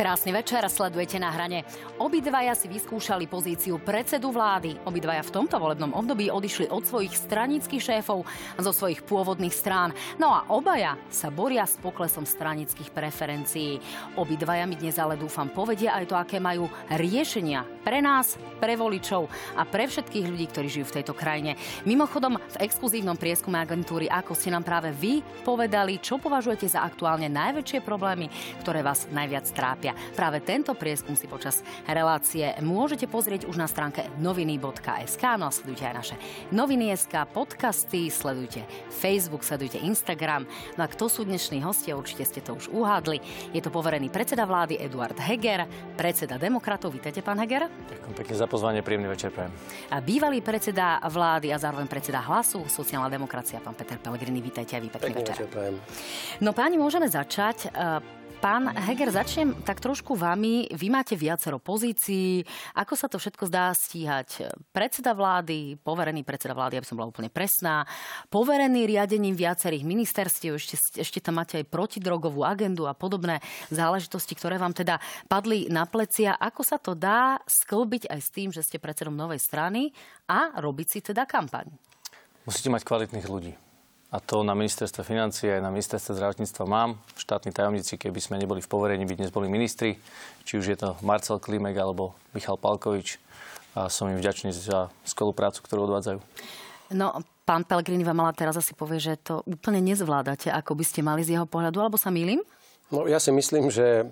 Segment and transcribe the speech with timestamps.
[0.00, 1.60] Krásny večer, sledujete na hrane.
[2.00, 4.80] Obidvaja si vyskúšali pozíciu predsedu vlády.
[4.88, 8.24] Obidvaja v tomto volebnom období odišli od svojich stranických šéfov
[8.56, 9.92] a zo svojich pôvodných strán.
[10.16, 13.76] No a obaja sa boria s poklesom stranických preferencií.
[14.16, 19.28] Obidvaja mi dnes ale dúfam povedia aj to, aké majú riešenia pre nás, pre voličov
[19.60, 21.60] a pre všetkých ľudí, ktorí žijú v tejto krajine.
[21.84, 27.28] Mimochodom, v exkluzívnom prieskume agentúry, ako ste nám práve vy povedali, čo považujete za aktuálne
[27.28, 28.32] najväčšie problémy,
[28.64, 30.14] ktoré vás najviac trápia média.
[30.14, 35.24] Práve tento prieskum si počas relácie môžete pozrieť už na stránke noviny.sk.
[35.38, 36.16] No a sledujte aj naše
[36.54, 40.46] noviny.sk, podcasty, sledujte Facebook, sledujte Instagram.
[40.78, 43.18] No a kto sú dnešní hostia, určite ste to už uhádli.
[43.50, 45.66] Je to poverený predseda vlády Eduard Heger,
[45.98, 46.94] predseda demokratov.
[46.94, 47.66] Vítajte, pán Heger.
[47.66, 49.52] Ďakujem pekne za pozvanie, príjemný večer prajem.
[49.90, 54.42] A bývalý predseda vlády a zároveň predseda hlasu, sociálna demokracia, pán Peter Pellegrini.
[54.42, 55.36] Vítajte aj vy, pekný večer.
[55.46, 55.72] večer
[56.40, 57.70] no páni, môžeme začať.
[58.40, 60.64] Pán Heger, začnem tak trošku vami.
[60.72, 62.40] Vy máte viacero pozícií.
[62.72, 64.56] Ako sa to všetko zdá stíhať?
[64.72, 67.84] Predseda vlády, poverený predseda vlády, aby som bola úplne presná,
[68.32, 74.56] poverený riadením viacerých ministerstiev, ešte, ešte tam máte aj protidrogovú agendu a podobné záležitosti, ktoré
[74.56, 74.96] vám teda
[75.28, 76.32] padli na plecia.
[76.32, 79.92] Ako sa to dá sklbiť aj s tým, že ste predsedom novej strany
[80.32, 81.68] a robiť si teda kampaň?
[82.48, 83.69] Musíte mať kvalitných ľudí
[84.10, 86.98] a to na ministerstve financie aj na ministerstve zdravotníctva mám.
[87.14, 90.02] Štátni tajomníci, keby sme neboli v poverení, by dnes boli ministri,
[90.42, 93.22] či už je to Marcel Klimek alebo Michal Palkovič.
[93.78, 96.18] A som im vďačný za skvelú prácu, ktorú odvádzajú.
[96.90, 101.06] No, pán Pellegrini vám ale teraz asi povie, že to úplne nezvládate, ako by ste
[101.06, 102.42] mali z jeho pohľadu, alebo sa mýlim?
[102.90, 104.04] No, ja si myslím, že e,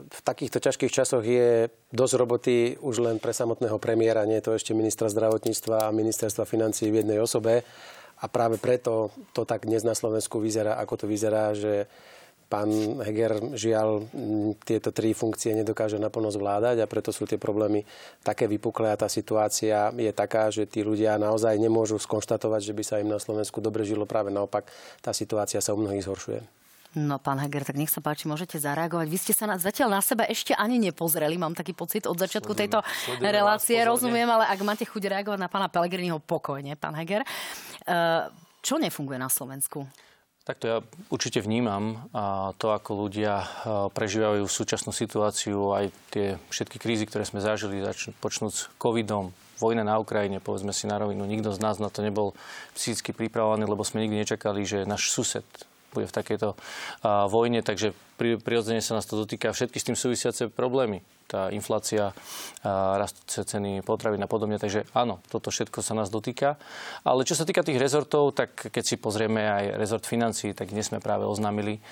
[0.00, 4.56] v takýchto ťažkých časoch je dosť roboty už len pre samotného premiéra, nie je to
[4.56, 7.68] ešte ministra zdravotníctva a ministerstva financí v jednej osobe.
[8.18, 11.86] A práve preto to tak dnes na Slovensku vyzerá, ako to vyzerá, že
[12.48, 12.72] pán
[13.04, 14.08] Heger žiaľ
[14.64, 17.84] tieto tri funkcie nedokáže naplno zvládať a preto sú tie problémy
[18.24, 22.82] také vypuklé a tá situácia je taká, že tí ľudia naozaj nemôžu skonštatovať, že by
[22.82, 24.08] sa im na Slovensku dobre žilo.
[24.08, 24.64] Práve naopak,
[25.04, 26.40] tá situácia sa u mnohých zhoršuje.
[26.96, 29.06] No, pán Heger, tak nech sa páči, môžete zareagovať.
[29.12, 32.56] Vy ste sa na, zatiaľ na seba ešte ani nepozreli, mám taký pocit od začiatku
[32.56, 32.80] tejto
[33.20, 37.28] relácie, rozumiem, ale ak máte chuť reagovať na pána Pelegriniho, pokojne, pán Heger.
[37.88, 38.28] Uh,
[38.60, 39.88] čo nefunguje na Slovensku?
[40.44, 40.78] Takto ja
[41.12, 42.08] určite vnímam
[42.56, 43.44] to, ako ľudia
[43.92, 47.84] prežívajú súčasnú situáciu, aj tie všetky krízy, ktoré sme zažili,
[48.24, 52.00] počnúť s covidom, vojna na Ukrajine, povedzme si na rovinu, nikto z nás na to
[52.00, 52.32] nebol
[52.72, 55.44] psychicky pripravovaný, lebo sme nikdy nečakali, že náš sused
[55.92, 56.56] bude v takejto
[57.04, 62.16] vojne, takže prirodzene sa nás to dotýka všetky s tým súvisiace problémy tá inflácia,
[62.64, 64.56] rastúce ceny potravín a podobne.
[64.56, 66.56] Takže áno, toto všetko sa nás dotýka.
[67.04, 70.88] Ale čo sa týka tých rezortov, tak keď si pozrieme aj rezort financí, tak dnes
[70.88, 71.84] sme práve oznámili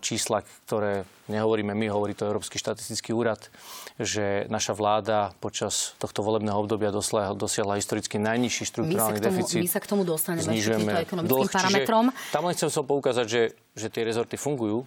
[0.00, 3.52] čísla, ktoré nehovoríme my, hovorí to Európsky štatistický úrad,
[4.00, 9.60] že naša vláda počas tohto volebného obdobia dosiahla, dosiahla historicky najnižší štruktúrálny deficit.
[9.60, 12.04] My sa k tomu dostaneme Znižujeme ekonomickým parametrom.
[12.32, 13.42] Tam len chcem som poukázať, že,
[13.76, 14.84] že tie rezorty fungujú.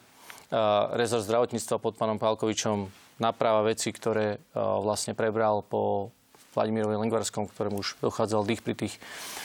[0.93, 6.13] rezort zdravotníctva pod pánom Pálkovičom naprava veci, ktoré e, vlastne prebral po
[6.57, 8.97] Vladimirovi Lengvarskom, ktorému už dochádzal dých pri tých,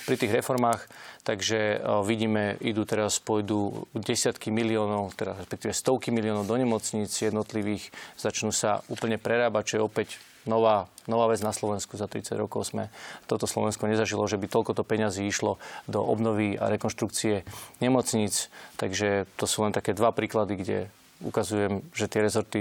[0.09, 0.89] pri tých reformách.
[1.29, 1.79] Takže e,
[2.09, 8.81] vidíme, idú teraz, pôjdu desiatky miliónov, teda respektíve stovky miliónov do nemocníc jednotlivých, začnú sa
[8.89, 10.09] úplne prerábať, čo je opäť
[10.49, 12.01] nová, nová vec na Slovensku.
[12.01, 12.91] Za 30 rokov sme
[13.29, 17.45] toto Slovensko nezažilo, že by toľkoto peňazí išlo do obnovy a rekonštrukcie
[17.79, 18.49] nemocníc.
[18.81, 20.79] Takže to sú len také dva príklady, kde
[21.25, 22.61] ukazujem, že tie rezorty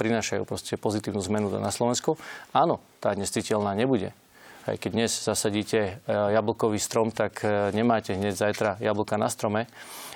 [0.00, 2.16] prinášajú proste pozitívnu zmenu na Slovensku.
[2.54, 4.16] Áno, tá nesciteľná nebude.
[4.64, 9.68] Aj keď dnes zasadíte e, jablkový strom, tak e, nemáte hneď zajtra jablka na strome.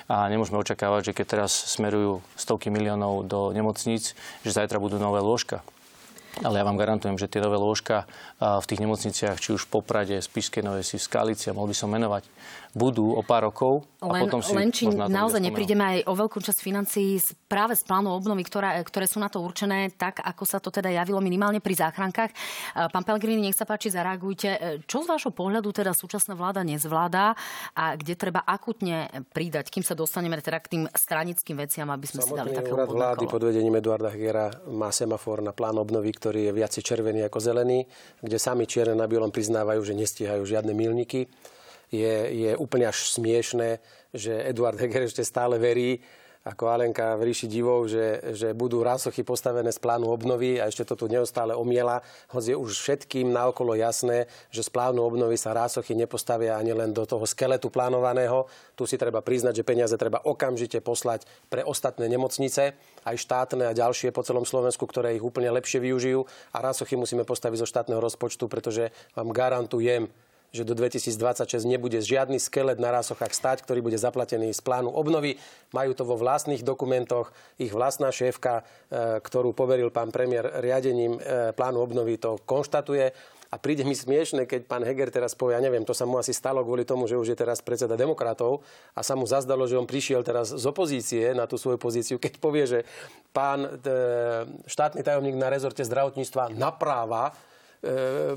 [0.09, 5.21] A nemôžeme očakávať, že keď teraz smerujú stovky miliónov do nemocníc, že zajtra budú nové
[5.21, 5.61] lôžka.
[6.41, 8.09] Ale ja vám garantujem, že tie nové lôžka
[8.41, 11.77] v tých nemocniciach, či už v Poprade, Spišskej Novej si, v Skalici, a mohol by
[11.77, 12.25] som menovať,
[12.73, 16.37] budú o pár rokov a len, potom si len či naozaj neprídeme aj o veľkú
[16.39, 17.17] časť financií
[17.49, 20.87] práve z plánu obnovy, ktoré, ktoré sú na to určené, tak ako sa to teda
[20.93, 22.31] javilo minimálne pri záchrankách.
[22.93, 24.81] Pán Pellegrini, nech sa páči, zareagujte.
[24.85, 27.33] Čo z vášho pohľadu teda súčasná vláda nezvládá
[27.73, 32.21] a kde treba akutne pridať, kým sa dostaneme teda k tým stranickým veciam, aby sme
[32.21, 36.13] Samotný si dali také úrad vlády pod vedením Eduarda Hegera má semafor na plán obnovy,
[36.13, 37.83] ktorý je viacej červený ako zelený,
[38.21, 41.27] kde sami čierne na bielom priznávajú, že nestíhajú žiadne milníky
[41.89, 43.81] je, je úplne až smiešné,
[44.13, 46.01] že Eduard Heger ešte stále verí
[46.39, 50.87] ako Alenka v ríši divov, že, že budú rásochy postavené z plánu obnovy a ešte
[50.87, 51.99] to tu neustále omiela,
[52.31, 56.95] hoď je už všetkým naokolo jasné, že z plánu obnovy sa rásochy nepostavia ani len
[56.95, 58.47] do toho skeletu plánovaného.
[58.79, 62.71] Tu si treba priznať, že peniaze treba okamžite poslať pre ostatné nemocnice,
[63.03, 66.23] aj štátne a ďalšie po celom Slovensku, ktoré ich úplne lepšie využijú.
[66.55, 70.07] A rásochy musíme postaviť zo štátneho rozpočtu, pretože vám garantujem,
[70.49, 75.37] že do 2026 nebude žiadny skelet na rásochách stať, ktorý bude zaplatený z plánu obnovy.
[75.71, 77.29] Majú to vo vlastných dokumentoch.
[77.61, 83.13] Ich vlastná šéfka, e, ktorú poveril pán premiér riadením e, plánu obnovy, to konštatuje.
[83.49, 86.37] A príde mi smiešne, keď pán Heger teraz povie, ja neviem, to sa mu asi
[86.37, 88.61] stalo kvôli tomu, že už je teraz predseda demokratov
[88.93, 92.37] a sa mu zazdalo, že on prišiel teraz z opozície na tú svoju pozíciu, keď
[92.37, 92.79] povie, že
[93.33, 93.69] pán e,
[94.69, 97.33] štátny tajomník na rezorte zdravotníctva napráva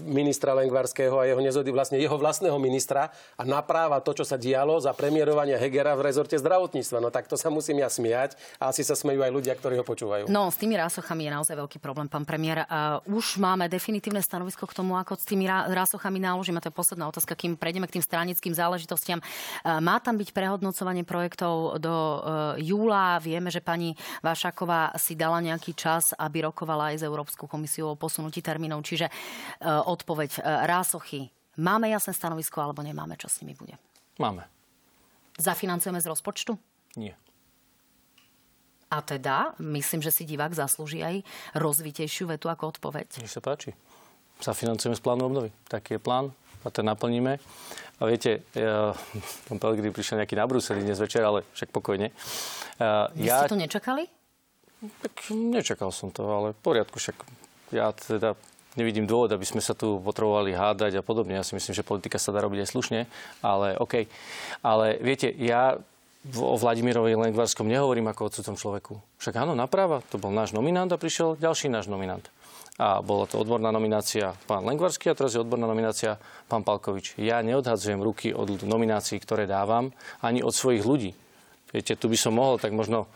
[0.06, 4.78] ministra Lengvarského a jeho nezody, vlastne jeho vlastného ministra a napráva to, čo sa dialo
[4.78, 7.02] za premiérovania Hegera v rezorte zdravotníctva.
[7.02, 9.84] No tak to sa musím ja smiať a asi sa smejú aj ľudia, ktorí ho
[9.86, 10.30] počúvajú.
[10.30, 12.70] No, s tými rásochami je naozaj veľký problém, pán premiér.
[12.70, 16.62] Uh, už máme definitívne stanovisko k tomu, ako s tými rásochami naložíme.
[16.62, 19.18] To je posledná otázka, kým prejdeme k tým stranickým záležitostiam.
[19.18, 22.20] Uh, má tam byť prehodnocovanie projektov do uh,
[22.62, 23.18] júla.
[23.18, 27.98] Vieme, že pani Vášaková si dala nejaký čas, aby rokovala aj s Európskou komisiou o
[27.98, 28.86] posunutí termínov.
[28.86, 29.31] Čiže E,
[29.64, 30.30] odpoveď.
[30.38, 31.30] E, Rásochy.
[31.60, 33.16] Máme jasné stanovisko alebo nemáme?
[33.20, 33.76] Čo s nimi bude?
[34.16, 34.48] Máme.
[35.36, 36.56] Zafinancujeme z rozpočtu?
[36.96, 37.16] Nie.
[38.92, 41.24] A teda, myslím, že si divák zaslúži aj
[41.56, 43.24] rozvitejšiu vetu ako odpoveď.
[43.24, 43.72] Nech sa páči.
[44.44, 45.48] Zafinancujeme z plánu obnovy.
[45.64, 46.28] Taký je plán
[46.60, 47.40] a ten naplníme.
[47.98, 48.92] A viete, ja,
[49.48, 52.12] pán Pellegrini prišiel nejaký na Bruseli dnes večer, ale však pokojne.
[53.16, 53.44] Vy ja...
[53.44, 54.04] ste to nečakali?
[54.82, 57.16] Tak nečakal som to, ale v poriadku, však
[57.70, 58.34] ja teda
[58.76, 61.36] nevidím dôvod, aby sme sa tu potrebovali hádať a podobne.
[61.36, 63.00] Ja si myslím, že politika sa dá robiť aj slušne,
[63.44, 64.08] ale OK.
[64.64, 65.76] Ale viete, ja
[66.38, 68.94] o Vladimirovi Lengvarskom nehovorím ako o cudzom človeku.
[69.18, 72.22] Však áno, naprava, to bol náš nominant a prišiel ďalší náš nominant.
[72.80, 76.16] A bola to odborná nominácia pán Lengvarský a teraz je odborná nominácia
[76.48, 77.20] pán Palkovič.
[77.20, 79.92] Ja neodhadzujem ruky od nominácií, ktoré dávam,
[80.24, 81.12] ani od svojich ľudí.
[81.72, 83.08] Viete, tu by som mohol tak možno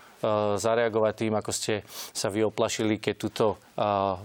[0.57, 4.19] zareagovať tým, ako ste sa vy oplašili, keď túto uh,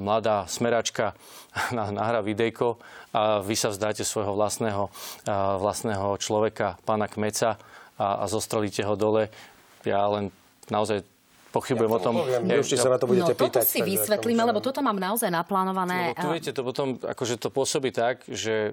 [0.00, 1.12] mladá smeračka
[1.76, 2.80] nahra videjko
[3.12, 7.60] a vy sa vzdáte svojho vlastného, uh, vlastného človeka, pána Kmeca
[8.00, 9.28] a, a zostrelíte ho dole.
[9.84, 10.32] Ja len
[10.70, 11.04] naozaj
[11.52, 12.14] pochybujem ja o tom.
[12.24, 13.62] Poviem, ja, ešte sa na to budete no, pýtať.
[13.62, 16.16] toto si vysvetlíme, lebo toto mám naozaj naplánované.
[16.16, 18.72] No, tu viete, to potom akože to pôsobí tak, že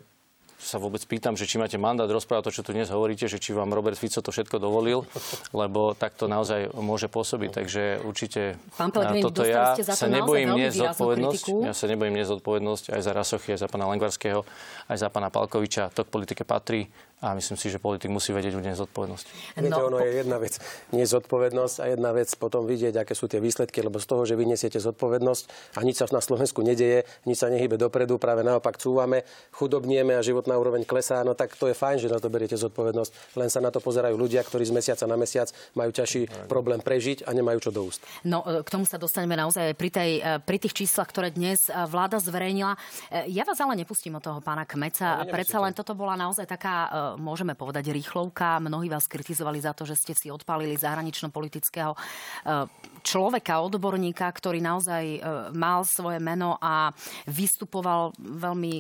[0.60, 3.56] sa vôbec pýtam, že či máte mandát rozprávať to, čo tu dnes hovoríte, že či
[3.56, 5.08] vám Robert Fico to všetko dovolil,
[5.56, 7.50] lebo tak to naozaj môže pôsobiť.
[7.56, 11.46] Takže určite Pán Pellegrini, toto ja sa nebojím niesť zodpovednosť.
[11.64, 14.44] Ja sa nebojím niesť zodpovednosť aj za Rasochy, aj za pána Lengvarského,
[14.92, 15.96] aj za pána Palkoviča.
[15.96, 19.26] To k politike patrí a myslím si, že politik musí vedieť unieť zodpovednosť.
[19.60, 20.56] Viete, no, ono je jedna vec
[20.96, 24.40] nie zodpovednosť a jedna vec potom vidieť, aké sú tie výsledky, lebo z toho, že
[24.40, 28.80] vy nesiete zodpovednosť a nič sa na Slovensku nedeje, nič sa nehybe dopredu, práve naopak
[28.80, 32.56] cúvame, chudobnieme a životná úroveň klesá, no tak to je fajn, že na to beriete
[32.56, 33.36] zodpovednosť.
[33.36, 37.28] Len sa na to pozerajú ľudia, ktorí z mesiaca na mesiac majú ťažší problém prežiť
[37.28, 38.00] a nemajú čo do úst.
[38.24, 41.68] No, e, k tomu sa dostaneme naozaj pri, tej, e, pri tých číslach, ktoré dnes
[41.68, 42.80] e, vláda zverejnila.
[43.28, 45.24] Ja vás ale nepustím od toho pána Kmeca.
[45.24, 48.62] No, Predsa len toto bola naozaj taká môžeme povedať, rýchlovka.
[48.62, 52.68] Mnohí vás kritizovali za to, že ste si odpálili zahranično-politického eh,
[53.02, 55.20] človeka, odborníka, ktorý naozaj eh,
[55.56, 56.92] mal svoje meno a
[57.26, 58.74] vystupoval veľmi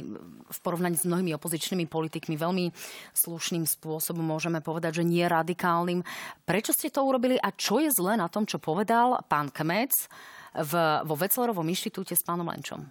[0.49, 2.73] v porovnaní s mnohými opozičnými politikmi veľmi
[3.13, 6.01] slušným spôsobom, môžeme povedať, že nie radikálnym.
[6.43, 9.93] Prečo ste to urobili a čo je zlé na tom, čo povedal pán Kmec
[10.57, 10.73] v,
[11.05, 12.81] vo Veclerovom inštitúte s pánom Lenčom?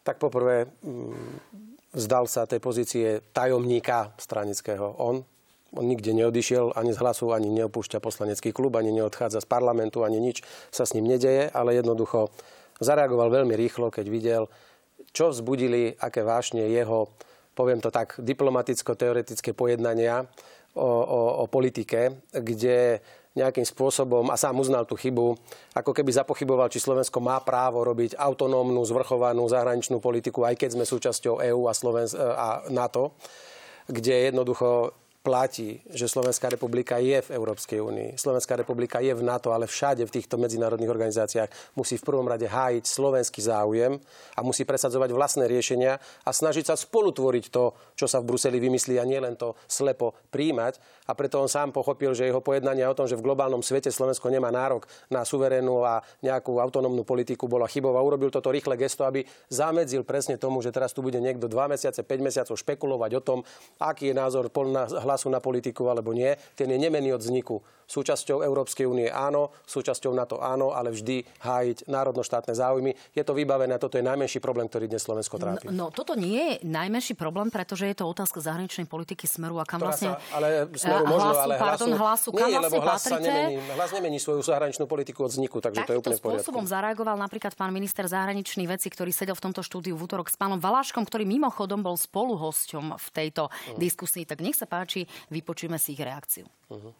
[0.00, 4.94] Tak poprvé, mm, vzdal sa tej pozície tajomníka stranického.
[4.98, 5.22] On,
[5.74, 10.22] on nikde neodišiel ani z hlasu, ani neopúšťa poslanecký klub, ani neodchádza z parlamentu, ani
[10.22, 12.30] nič sa s ním nedeje, ale jednoducho
[12.80, 14.42] zareagoval veľmi rýchlo, keď videl,
[15.10, 17.10] čo vzbudili, aké vášne jeho,
[17.58, 20.24] poviem to tak, diplomaticko-teoretické pojednania
[20.74, 25.38] o, o, o politike, kde nejakým spôsobom a sám uznal tú chybu,
[25.78, 30.84] ako keby zapochyboval, či Slovensko má právo robiť autonómnu, zvrchovanú zahraničnú politiku, aj keď sme
[30.84, 33.14] súčasťou EÚ a, Slovensk- a NATO,
[33.86, 38.16] kde jednoducho platí, že Slovenská republika je v Európskej únii.
[38.16, 42.48] Slovenská republika je v NATO, ale všade v týchto medzinárodných organizáciách musí v prvom rade
[42.48, 44.00] hájiť slovenský záujem
[44.32, 48.96] a musí presadzovať vlastné riešenia a snažiť sa spolutvoriť to, čo sa v Bruseli vymyslí
[48.96, 51.04] a nielen to slepo príjmať.
[51.04, 54.32] A preto on sám pochopil, že jeho pojednanie o tom, že v globálnom svete Slovensko
[54.32, 59.04] nemá nárok na suverénnu a nejakú autonómnu politiku, bola chybou a urobil toto rýchle gesto,
[59.04, 63.22] aby zamedzil presne tomu, že teraz tu bude niekto dva mesiace, 5 mesiacov špekulovať o
[63.26, 63.38] tom,
[63.82, 64.48] aký je názor
[65.10, 67.58] hlasu na politiku alebo nie, ten je nemený od vzniku.
[67.90, 72.94] Súčasťou Európskej únie áno, súčasťou NATO áno, ale vždy hájiť národno-štátne záujmy.
[73.10, 75.74] Je to vybavené, toto je najmenší problém, ktorý dnes Slovensko trápi.
[75.74, 79.66] No, no toto nie je najmenší problém, pretože je to otázka zahraničnej politiky Smeru a
[79.66, 80.14] kam vlastne...
[80.14, 83.10] Sa, ale Smeru možno, hlasu, ale pardon, hlasu, kam nie, vlastne lebo hlas patrite?
[83.10, 86.46] sa nemení, hlas nemení svoju zahraničnú politiku od vzniku, takže to je úplne v poriadku.
[86.46, 90.38] spôsobom zareagoval napríklad pán minister zahraničných vecí, ktorý sedel v tomto štúdiu v útorok s
[90.38, 93.78] pánom Valáškom, ktorý mimochodom bol spoluhosťom v tejto uh-huh.
[93.82, 94.22] diskusii.
[94.22, 94.99] Tak nech sa páči,
[95.30, 96.46] vypočujeme si ich reakciu.
[96.68, 96.94] Uh-huh.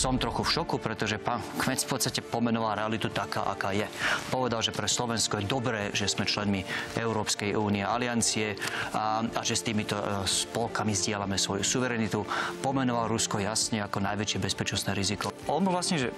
[0.00, 3.84] Som trochu v šoku, pretože pán Kmec v podstate pomenoval realitu taká, aká je.
[4.32, 6.64] Povedal, že pre Slovensko je dobré, že sme členmi
[6.96, 8.56] Európskej únie, aliancie
[8.96, 12.24] a, a že s týmito e, spolkami zdieľame svoju suverenitu.
[12.64, 15.36] Pomenoval Rusko jasne ako najväčšie bezpečnostné riziko.
[15.52, 16.08] On bol vlastne, že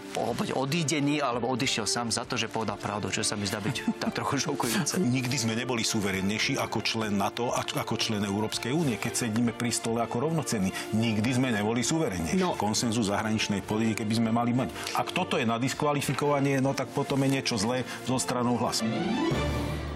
[0.54, 4.14] odídený alebo odišiel sám za to, že povedal pravdu, čo sa mi zdá byť tak
[4.14, 5.02] trochu šokujúce.
[5.18, 9.74] Nikdy sme neboli suverennejší ako člen NATO a ako člen Európskej únie, keď sedíme pri
[9.74, 10.70] stole ako rovnocenní.
[10.94, 12.38] Nikdy sme neboli suverennejší.
[12.38, 12.54] No.
[12.54, 14.68] Konsenzu zahraničnej politike by sme mali mať.
[15.00, 18.84] Ak toto je na diskvalifikovanie, no tak potom je niečo zlé zo stranou hlasu.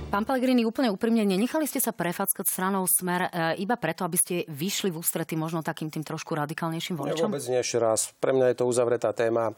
[0.06, 4.34] Pán Pellegrini, úplne úprimne, nenechali ste sa prefackať stranou Smer e, iba preto, aby ste
[4.46, 7.26] vyšli v ústrety možno takým tým trošku radikálnejším voličom?
[7.26, 8.14] Ja vôbec nie, ešte raz.
[8.22, 9.52] Pre mňa je to uzavretá téma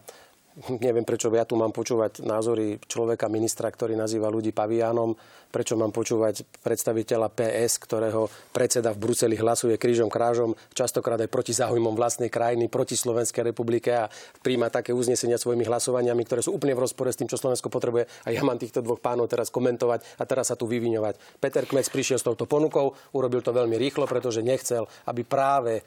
[0.84, 5.14] neviem, prečo ja tu mám počúvať názory človeka, ministra, ktorý nazýva ľudí paviánom,
[5.48, 11.56] prečo mám počúvať predstaviteľa PS, ktorého predseda v Bruseli hlasuje krížom krážom, častokrát aj proti
[11.56, 14.10] záujmom vlastnej krajiny, proti Slovenskej republike a
[14.44, 18.28] príjma také uznesenia svojimi hlasovaniami, ktoré sú úplne v rozpore s tým, čo Slovensko potrebuje.
[18.28, 21.40] A ja mám týchto dvoch pánov teraz komentovať a teraz sa tu vyviňovať.
[21.40, 25.80] Peter Kmec prišiel s touto ponukou, urobil to veľmi rýchlo, pretože nechcel, aby práve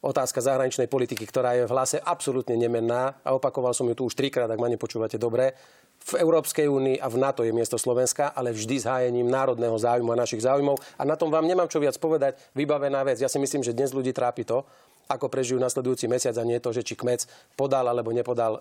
[0.00, 4.16] otázka zahraničnej politiky, ktorá je v hlase absolútne nemenná a opakoval som ju tu už
[4.16, 5.52] trikrát, ak ma nepočúvate dobre.
[6.00, 10.16] V Európskej únii a v NATO je miesto Slovenska, ale vždy s hájením národného záujmu
[10.16, 10.80] a našich záujmov.
[10.96, 12.40] A na tom vám nemám čo viac povedať.
[12.56, 13.20] Vybavená vec.
[13.20, 14.64] Ja si myslím, že dnes ľudí trápi to,
[15.10, 17.26] ako prežijú nasledujúci mesiac a nie to, že či kmec
[17.58, 18.60] podal alebo nepodal e,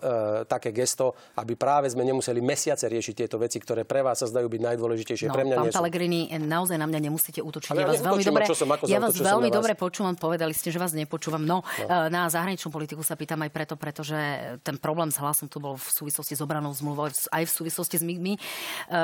[0.49, 4.49] také gesto, aby práve sme nemuseli mesiace riešiť tieto veci, ktoré pre vás sa zdajú
[4.49, 5.29] byť najdôležitejšie.
[5.29, 5.69] No, pre mňa pán.
[5.69, 7.69] Pellegrini, naozaj na mňa nemusíte útočiť.
[7.69, 10.81] Ale ja vás veľmi dobre, som, ja vás zautočil veľmi dobre počúvam, povedali ste, že
[10.81, 11.45] vás nepočúvam.
[11.45, 14.17] No, no, na zahraničnú politiku sa pýtam aj preto, pretože
[14.65, 18.03] ten problém s hlasom tu bol v súvislosti s obranou zmluvou, aj v súvislosti s
[18.03, 18.33] MIGmi.
[18.35, 18.39] E,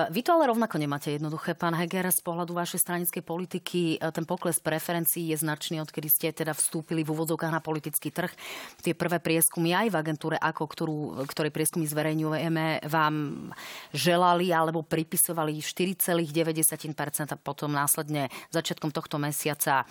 [0.09, 4.01] vy to ale rovnako nemáte jednoduché, pán Heger, z pohľadu vašej stranickej politiky.
[4.01, 8.31] E, ten pokles preferencií je značný, odkedy ste teda vstúpili v úvodzovkách na politický trh.
[8.79, 13.51] Tie prvé prieskumy aj v agentúre ako, ktorú, ktorej prieskumy zverejňujeme, vám
[13.91, 19.83] želali alebo pripisovali 4,9% a potom následne začiatkom tohto mesiaca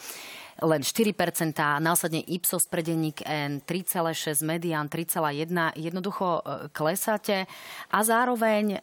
[0.62, 1.10] len 4%,
[1.82, 5.50] následne Ipsos pre denník N 3,6, Median 3,1.
[5.74, 7.50] Jednoducho e, klesáte
[7.90, 8.78] a zároveň e,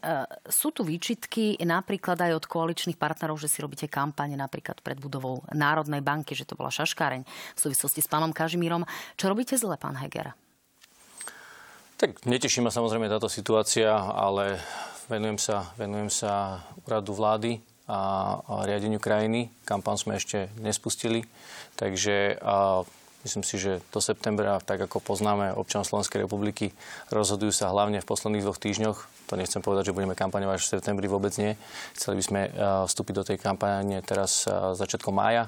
[0.51, 5.45] sú tu výčitky napríklad aj od koaličných partnerov, že si robíte kampane napríklad pred budovou
[5.55, 8.83] Národnej banky, že to bola šaškáreň v súvislosti s pánom Kažimírom.
[9.15, 10.35] Čo robíte zle, pán Heger?
[11.95, 14.57] Tak neteší ma samozrejme táto situácia, ale
[15.05, 19.51] venujem sa, venujem sa úradu vlády a, riadeniu krajiny.
[19.67, 21.27] Kampán sme ešte nespustili,
[21.75, 22.87] takže a,
[23.27, 26.71] myslím si, že do septembra, tak ako poznáme občan Slovenskej republiky,
[27.11, 29.27] rozhodujú sa hlavne v posledných dvoch týždňoch.
[29.29, 31.53] To nechcem povedať, že budeme kampaňovať v septembri, vôbec nie.
[31.95, 32.41] Chceli by sme
[32.89, 35.47] vstúpiť do tej kampane teraz začiatkom mája,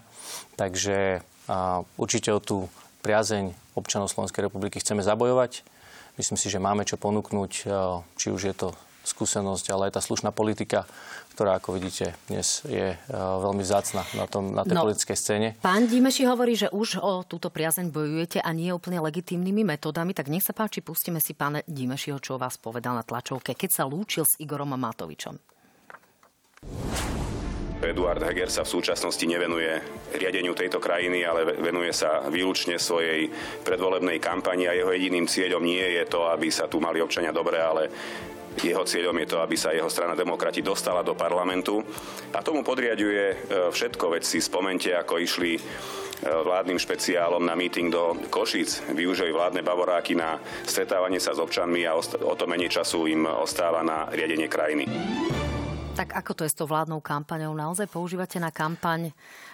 [0.56, 1.26] takže
[2.00, 2.72] určite o tú
[3.04, 5.68] priazeň občanov Slovenskej republiky chceme zabojovať.
[6.16, 7.52] Myslím si, že máme čo ponúknuť,
[8.16, 8.72] či už je to
[9.04, 10.88] skúsenosť, ale aj tá slušná politika,
[11.36, 15.48] ktorá, ako vidíte, dnes je veľmi vzácna na, tom, na tej no, politickej scéne.
[15.60, 20.30] Pán Dimeši hovorí, že už o túto priazeň bojujete a nie úplne legitímnymi metodami, tak
[20.30, 24.24] nech sa páči, pustíme si pána Dimešiho, čo vás povedal na tlačovke, keď sa lúčil
[24.24, 25.36] s Igorom Matovičom.
[27.84, 29.68] Eduard Heger sa v súčasnosti nevenuje
[30.16, 33.28] riadeniu tejto krajiny, ale venuje sa výlučne svojej
[33.68, 37.60] predvolebnej kampani a jeho jediným cieľom nie je to, aby sa tu mali občania dobre,
[37.60, 37.92] ale
[38.62, 41.82] jeho cieľom je to, aby sa jeho strana demokrati dostala do parlamentu
[42.34, 43.36] a tomu podriaduje e,
[43.72, 44.20] všetko.
[44.20, 45.62] Veď si spomente, ako išli e,
[46.28, 48.84] vládnym špeciálom na meeting do Košíc.
[48.94, 53.82] Využili vládne bavoráky na stretávanie sa s občanmi a o to menej času im ostáva
[53.82, 54.86] na riadenie krajiny.
[55.94, 57.54] Tak ako to je s tou vládnou kampaňou?
[57.54, 59.14] Naozaj používate na kampaň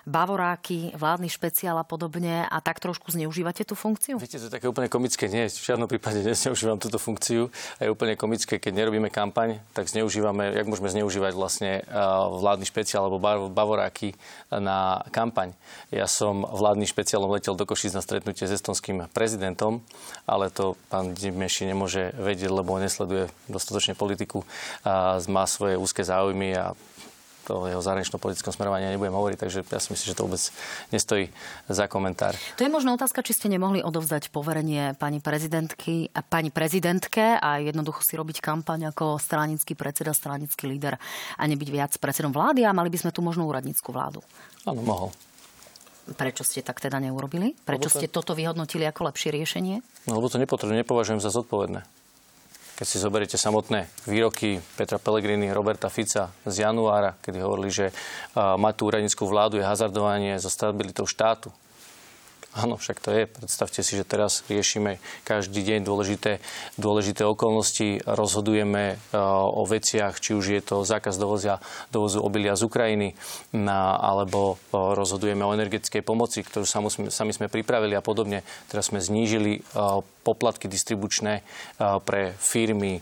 [0.10, 4.18] bavoráky, vládny špeciál a podobne a tak trošku zneužívate tú funkciu?
[4.18, 5.30] Viete, to je také úplne komické.
[5.30, 7.54] Nie, v žiadnom prípade nezneužívam túto funkciu.
[7.78, 11.84] A je úplne komické, keď nerobíme kampaň, tak zneužívame, jak môžeme zneužívať vlastne
[12.42, 14.18] vládny špeciál alebo bavoráky
[14.50, 15.54] na kampaň.
[15.94, 19.86] Ja som vládny špeciálom letel do Košic na stretnutie s estonským prezidentom,
[20.26, 24.42] ale to pán Dimeši nemôže vedieť, lebo nesleduje dostatočne politiku
[24.82, 26.78] a má svoje úzke záujmy záujmy a
[27.50, 30.44] to jeho zahranično-politickom smerovaní nebudem hovoriť, takže ja si myslím, že to vôbec
[30.94, 31.34] nestojí
[31.66, 32.38] za komentár.
[32.38, 38.06] To je možno otázka, či ste nemohli odovzdať poverenie pani prezidentky, pani prezidentke a jednoducho
[38.06, 41.02] si robiť kampaň ako stranický predseda, stranický líder
[41.42, 44.22] a nebyť viac predsedom vlády a mali by sme tu možno úradnícku vládu.
[44.70, 45.10] Áno, mohol.
[46.14, 47.58] Prečo ste tak teda neurobili?
[47.66, 47.98] Prečo to...
[47.98, 49.82] ste toto vyhodnotili ako lepšie riešenie?
[50.06, 51.82] No, lebo to nepotrebujem, nepovažujem za zodpovedné.
[52.80, 57.92] Keď si zoberiete samotné výroky Petra Pellegrini, Roberta Fica z januára, kedy hovorili, že
[58.40, 61.52] mať tú úradnickú vládu je hazardovanie so stabilitou štátu,
[62.58, 63.30] Áno, však to je.
[63.30, 66.42] Predstavte si, že teraz riešime každý deň dôležité,
[66.82, 71.62] dôležité okolnosti, rozhodujeme uh, o veciach, či už je to zákaz dovozia,
[71.94, 73.14] dovozu obilia z Ukrajiny,
[73.54, 78.42] na, alebo uh, rozhodujeme o energetickej pomoci, ktorú sami sme, pripravili a podobne.
[78.66, 81.42] Teraz sme znížili uh, poplatky distribučné
[81.80, 83.02] pre firmy,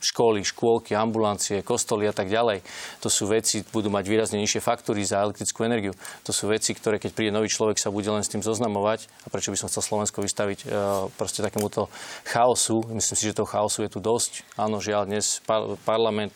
[0.00, 2.64] školy, škôlky, ambulancie, kostoly a tak ďalej.
[3.04, 5.92] To sú veci, budú mať výrazne nižšie faktúry za elektrickú energiu.
[6.24, 9.10] To sú veci, ktoré keď príde nový človek, sa bude len s tým zoznamovať.
[9.24, 10.66] A prečo by som chcel Slovensko vystaviť e,
[11.14, 11.92] proste takémuto
[12.28, 12.86] chaosu?
[12.92, 14.46] Myslím si, že toho chaosu je tu dosť.
[14.56, 15.42] Áno, žiaľ, dnes
[15.84, 16.32] parlament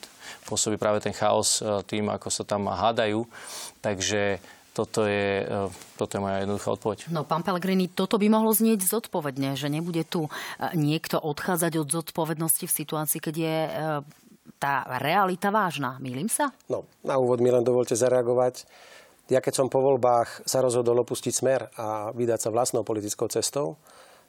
[0.46, 3.24] pôsobí práve ten chaos e, tým, ako sa tam hádajú.
[3.80, 4.42] Takže
[4.76, 6.98] toto je, e, toto je moja jednoduchá odpoveď.
[7.08, 10.30] No, pán Pellegrini, toto by mohlo znieť zodpovedne, že nebude tu e,
[10.76, 13.70] niekto odchádzať od zodpovednosti v situácii, keď je e,
[14.60, 15.96] tá realita vážna.
[16.04, 16.52] Mýlim sa?
[16.68, 18.68] No, na úvod mi len dovolte zareagovať.
[19.32, 23.80] Ja keď som po voľbách sa rozhodol opustiť smer a vydať sa vlastnou politickou cestou,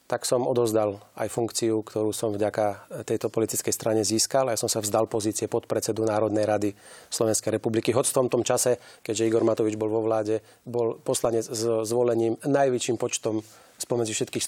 [0.08, 4.48] tak som odozdal aj funkciu, ktorú som vďaka tejto politickej strane získal.
[4.48, 6.70] Ja som sa vzdal pozície podpredsedu Národnej rady
[7.12, 7.92] Slovenskej republiky.
[7.92, 12.96] Hoď v tomto čase, keďže Igor Matovič bol vo vláde, bol poslanec s zvolením najväčším
[12.96, 13.44] počtom
[13.78, 14.42] spomedzi všetkých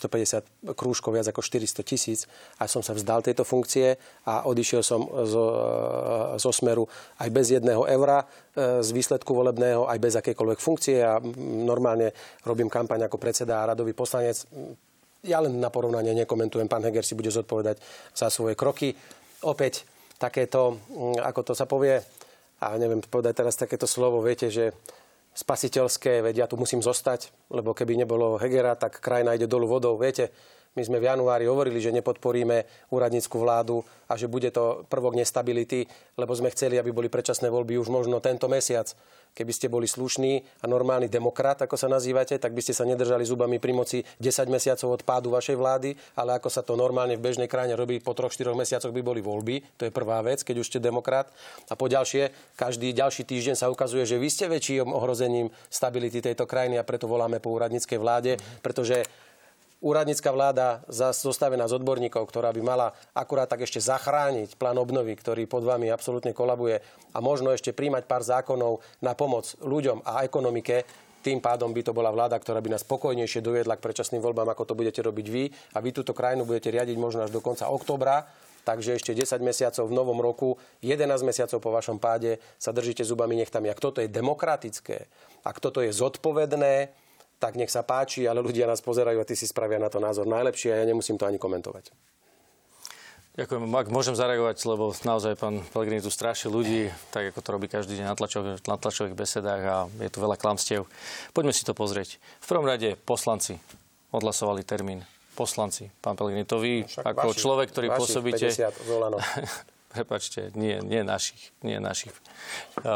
[0.73, 2.25] 150 krúžkov viac ako 400 tisíc
[2.57, 3.93] a som sa vzdal tejto funkcie
[4.25, 5.45] a odišiel som zo,
[6.41, 6.89] zo smeru
[7.21, 12.09] aj bez jedného eura e, z výsledku volebného, aj bez akékoľvek funkcie a normálne
[12.41, 14.49] robím kampaň ako predseda a radový poslanec
[15.23, 17.79] ja len na porovnanie nekomentujem, pán Heger si bude zodpovedať
[18.15, 18.95] za svoje kroky.
[19.43, 19.83] Opäť
[20.19, 21.99] takéto, mm, ako to sa povie,
[22.59, 24.75] a neviem povedať teraz takéto slovo, viete, že
[25.31, 29.95] spasiteľské, veď ja tu musím zostať, lebo keby nebolo Hegera, tak krajina ide dolu vodou.
[29.95, 30.27] Viete,
[30.79, 35.83] my sme v januári hovorili, že nepodporíme úradnícku vládu a že bude to prvok nestability,
[36.15, 38.87] lebo sme chceli, aby boli predčasné voľby už možno tento mesiac.
[39.29, 43.21] Keby ste boli slušný a normálny demokrat, ako sa nazývate, tak by ste sa nedržali
[43.21, 47.21] zubami pri moci 10 mesiacov od pádu vašej vlády, ale ako sa to normálne v
[47.21, 49.77] bežnej krajine robí, po 3-4 mesiacoch by boli voľby.
[49.77, 51.29] To je prvá vec, keď už ste demokrat.
[51.69, 56.49] A po ďalšie, každý ďalší týždeň sa ukazuje, že vy ste väčším ohrozením stability tejto
[56.49, 59.05] krajiny a preto voláme po úradníckej vláde, pretože
[59.79, 65.47] úradnícka vláda zostavená z odborníkov, ktorá by mala akurát tak ešte zachrániť plán obnovy, ktorý
[65.47, 66.83] pod vami absolútne kolabuje
[67.15, 70.83] a možno ešte príjmať pár zákonov na pomoc ľuďom a ekonomike,
[71.19, 74.71] tým pádom by to bola vláda, ktorá by nás spokojnejšie doviedla k predčasným voľbám, ako
[74.71, 75.51] to budete robiť vy.
[75.75, 78.23] A vy túto krajinu budete riadiť možno až do konca oktobra.
[78.63, 83.35] Takže ešte 10 mesiacov v novom roku, 11 mesiacov po vašom páde sa držíte zubami
[83.35, 83.67] nechtami.
[83.67, 85.11] Ak toto je demokratické,
[85.43, 86.91] ak toto je zodpovedné,
[87.39, 90.27] tak nech sa páči, ale ľudia nás pozerajú a ty si spravia na to názor
[90.27, 91.95] najlepšie a ja nemusím to ani komentovať.
[93.39, 93.71] Ďakujem.
[93.71, 97.95] Ak môžem zareagovať, lebo naozaj pán Pellegrini tu straší ľudí, tak ako to robí každý
[97.95, 100.83] deň na, tlačových, na tlačových besedách a je tu veľa klamstiev.
[101.31, 102.19] Poďme si to pozrieť.
[102.43, 103.55] V prvom rade poslanci
[104.11, 105.07] odhlasovali termín.
[105.39, 105.87] Poslanci.
[106.03, 108.47] Pán Pellegrini, to vy no ako vaši, človek, ktorý vaši pôsobíte...
[108.51, 112.13] 50 prepačte, nie, nie našich, nie našich.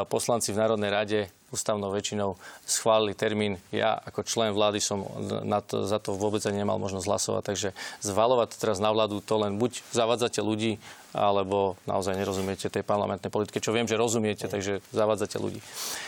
[0.08, 1.20] Poslanci v Národnej rade
[1.54, 2.34] ústavnou väčšinou
[2.66, 3.62] schválili termín.
[3.70, 5.06] Ja ako člen vlády som
[5.46, 7.70] na to, za to vôbec ani nemal možnosť hlasovať, takže
[8.02, 10.82] zvalovať teraz na vládu to len buď zavadzate ľudí,
[11.14, 15.62] alebo naozaj nerozumiete tej parlamentnej politike, čo viem, že rozumiete, takže zavádzate ľudí.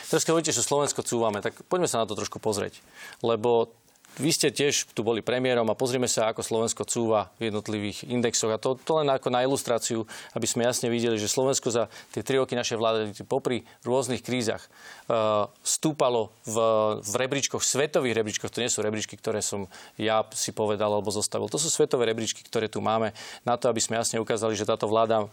[0.09, 2.81] Teraz keď hovoríte, že Slovensko cúvame, tak poďme sa na to trošku pozrieť.
[3.21, 3.69] Lebo
[4.15, 8.51] vy ste tiež tu boli premiérom a pozrieme sa, ako Slovensko cúva v jednotlivých indexoch.
[8.51, 12.23] A to, to len ako na ilustráciu, aby sme jasne videli, že Slovensko za tie
[12.23, 14.63] tri roky našej vlády popri rôznych krízach
[15.11, 16.57] uh, stúpalo v,
[17.03, 18.51] v rebríčkoch, svetových rebríčkoch.
[18.55, 19.67] To nie sú rebríčky, ktoré som
[19.99, 21.51] ja si povedal alebo zostavil.
[21.51, 23.11] To sú svetové rebríčky, ktoré tu máme
[23.43, 25.27] na to, aby sme jasne ukázali, že táto vláda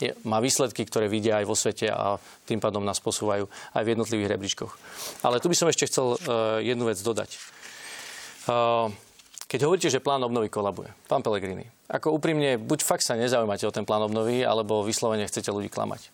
[0.00, 2.16] je, má výsledky, ktoré vidia aj vo svete a
[2.48, 4.72] tým pádom nás posúvajú aj v jednotlivých rebríčkoch.
[5.22, 7.61] Ale tu by som ešte chcel uh, jednu vec dodať.
[8.42, 13.74] Keď hovoríte, že plán obnovy kolabuje, pán Pellegrini, ako úprimne, buď fakt sa nezaujímate o
[13.74, 16.08] ten plán obnovy, alebo vyslovene chcete ľudí klamať.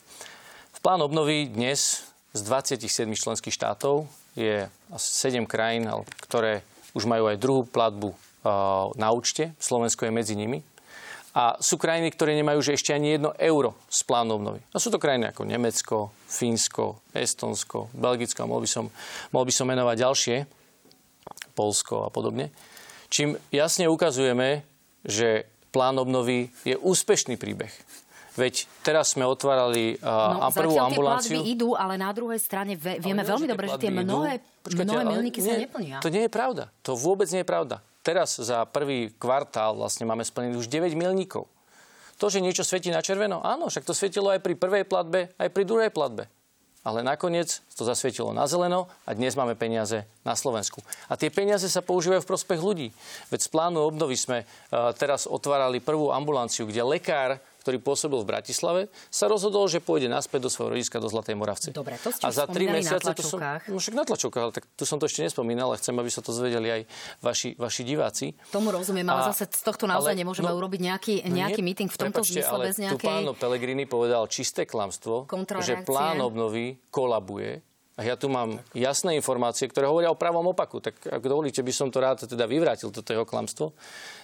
[0.74, 2.02] V plán obnovy dnes
[2.34, 5.86] z 27 členských štátov je asi 7 krajín,
[6.18, 8.12] ktoré už majú aj druhú platbu
[8.98, 9.54] na účte.
[9.62, 10.60] Slovensko je medzi nimi.
[11.38, 14.58] A sú krajiny, ktoré nemajú už ešte ani jedno euro z plánu obnovy.
[14.74, 18.84] A sú to krajiny ako Nemecko, Fínsko, Estonsko, Belgicko a mohol by som,
[19.30, 20.36] mohol by som menovať ďalšie,
[21.58, 22.54] Polsko a podobne.
[23.10, 24.62] Čím jasne ukazujeme,
[25.02, 27.74] že plán obnovy je úspešný príbeh.
[28.38, 31.42] Veď teraz sme otvárali uh, no, prvú ambulanciu.
[31.42, 35.42] tie idú, ale na druhej strane vieme veľmi dobre, že tie mnohé, Počkajte, mnohé milníky
[35.42, 35.98] sa neplnia.
[35.98, 36.70] To nie je pravda.
[36.86, 41.44] To vôbec nie je pravda teraz za prvý kvartál vlastne máme splnených už 9 milníkov.
[42.16, 45.48] To, že niečo svieti na červeno, áno, však to svietilo aj pri prvej platbe, aj
[45.52, 46.26] pri druhej platbe.
[46.86, 50.82] Ale nakoniec to zasvietilo na zeleno a dnes máme peniaze na Slovensku.
[51.10, 52.88] A tie peniaze sa používajú v prospech ľudí.
[53.30, 58.28] Veď z plánu obnovy sme uh, teraz otvárali prvú ambulanciu, kde lekár ktorý pôsobil v
[58.32, 61.68] Bratislave, sa rozhodol, že pôjde naspäť do svojho rodiska do Zlatej Moravce.
[61.68, 64.64] Dobre, to ste a za tri mesiace to som, no však na tlačovkách, ale tak
[64.72, 66.82] tu som to ešte nespomínal, ale chcem, aby sa to zvedeli aj
[67.20, 68.32] vaši, vaši diváci.
[68.48, 71.68] Tomu rozumiem, ale a, zase z tohto naozaj ale, nemôžeme no, urobiť nejaký, nejaký nie,
[71.68, 73.04] meeting v tomto prepačte, zmysle bez nejakej...
[73.04, 75.28] Tu pán Pelegrini povedal čisté klamstvo,
[75.60, 77.60] že plán obnovy kolabuje
[77.98, 80.78] a ja tu mám jasné informácie, ktoré hovoria o pravom opaku.
[80.78, 83.74] Tak ak dovolíte, by som to rád teda vyvrátil, toto jeho klamstvo.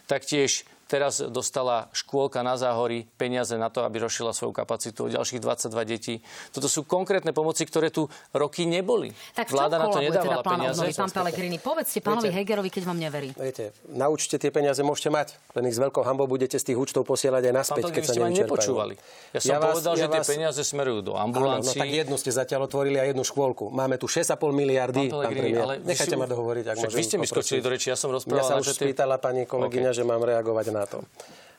[0.06, 5.40] Taktiež Teraz dostala škôlka na Záhory peniaze na to, aby rozšila svoju kapacitu o ďalších
[5.40, 6.14] 22 detí.
[6.52, 8.04] Toto sú konkrétne pomoci, ktoré tu
[8.36, 9.16] roky neboli.
[9.32, 10.80] Tak Vláda na to nedávala teda peniaze.
[10.84, 13.28] Obnovy, pán Pelegrini, povedzte pánovi viete, Hegerovi, keď vám neverí.
[13.32, 15.28] Viete, naučte tie peniaze, môžete mať.
[15.56, 18.94] Len ich s veľkou hambou budete z tých účtov posielať aj naspäť, keď sa nepočúvali.
[19.32, 20.28] Ja som ja povedal, vás, že ja tie vás...
[20.28, 21.80] peniaze smerujú do ambulancií.
[21.80, 23.72] Áno, no tak jednu ste zatiaľ otvorili a jednu škôlku.
[23.72, 25.62] Máme tu 6,5 miliardy, pán, pán premiér.
[25.64, 26.20] Ale Nechajte si...
[26.20, 26.98] ma dohovoriť, ak môžem.
[27.00, 28.44] Vy ste mi skočili do reči, ja som rozprával.
[28.44, 31.02] Mňa sa už spýtala pani kolegyňa, že mám reagovať na to.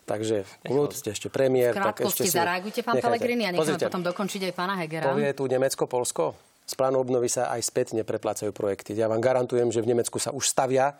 [0.06, 1.74] Takže kľud, ste ešte premiér.
[1.74, 2.38] V tak ešte si...
[2.38, 5.10] zareagujte, pán Pelegrini, a necháme potom dokončiť aj pána Hegera.
[5.10, 6.38] Povie tu Nemecko, Polsko?
[6.66, 8.94] Z plánu obnovy sa aj spätne preplácajú projekty.
[8.94, 10.94] Ja vám garantujem, že v Nemecku sa už stavia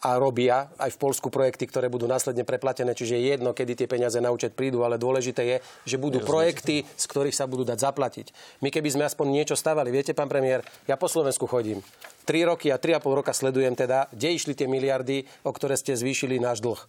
[0.00, 3.88] a robia aj v Polsku projekty, ktoré budú následne preplatené, čiže je jedno, kedy tie
[3.90, 7.78] peniaze na účet prídu, ale dôležité je, že budú projekty, z ktorých sa budú dať
[7.84, 8.32] zaplatiť.
[8.64, 11.84] My keby sme aspoň niečo stavali, viete, pán premiér, ja po Slovensku chodím.
[12.24, 16.40] 3 roky a 3,5 roka sledujem teda, kde išli tie miliardy, o ktoré ste zvýšili
[16.40, 16.80] náš dlh.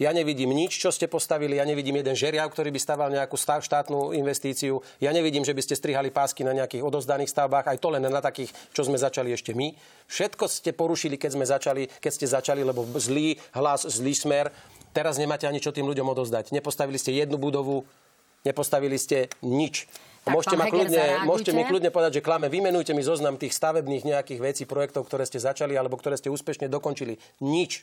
[0.00, 4.16] Ja nevidím nič, čo ste postavili, ja nevidím jeden žeriav, ktorý by staval nejakú štátnu
[4.16, 8.02] investíciu, ja nevidím, že by ste strihali pásky na nejakých odozdaných stavbách, aj to len
[8.02, 9.76] na takých, čo sme začali ešte my.
[10.08, 14.48] Všetko ste porušili, keď sme začali, keď ste začali, lebo zlý hlas, zlý smer.
[14.92, 16.52] Teraz nemáte ani čo tým ľuďom odozdať.
[16.52, 17.84] Nepostavili ste jednu budovu,
[18.44, 19.88] nepostavili ste nič.
[20.22, 24.06] Tak, môžete, ma kľudne, môžete mi kľudne povedať, že klame, vymenujte mi zoznam tých stavebných
[24.06, 27.18] nejakých vecí, projektov, ktoré ste začali alebo ktoré ste úspešne dokončili.
[27.42, 27.82] Nič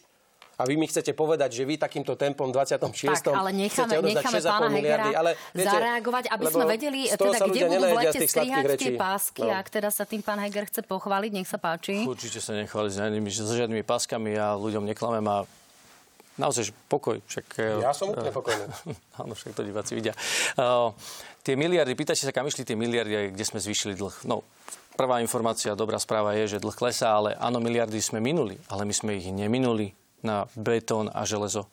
[0.59, 3.31] a vy mi chcete povedať, že vy takýmto tempom 26.
[3.31, 7.83] Tak, ale necháme, necháme pána Hegera ale, viete, zareagovať, aby sme vedeli, teda, kde budú
[7.87, 9.55] v lete strihať tie pásky, no.
[9.55, 12.03] ak teda sa tým pán Heger chce pochváliť, nech sa páči.
[12.03, 15.47] Určite sa nechváliť s žiadnymi, so žiadnymi páskami a ľuďom neklamem a
[16.35, 17.23] naozaj pokoj.
[17.23, 18.67] Však, e, ja som úplne pokojný.
[19.23, 20.11] Áno, však to diváci vidia.
[20.59, 20.91] Uh,
[21.43, 24.27] tie miliardy, pýtate sa, kam išli tie miliardy, kde sme zvýšili dlh.
[24.27, 24.43] No,
[24.99, 28.91] prvá informácia, dobrá správa je, že dlh klesá, ale áno, miliardy sme minuli, ale my
[28.95, 31.67] sme ich neminuli na betón a železo.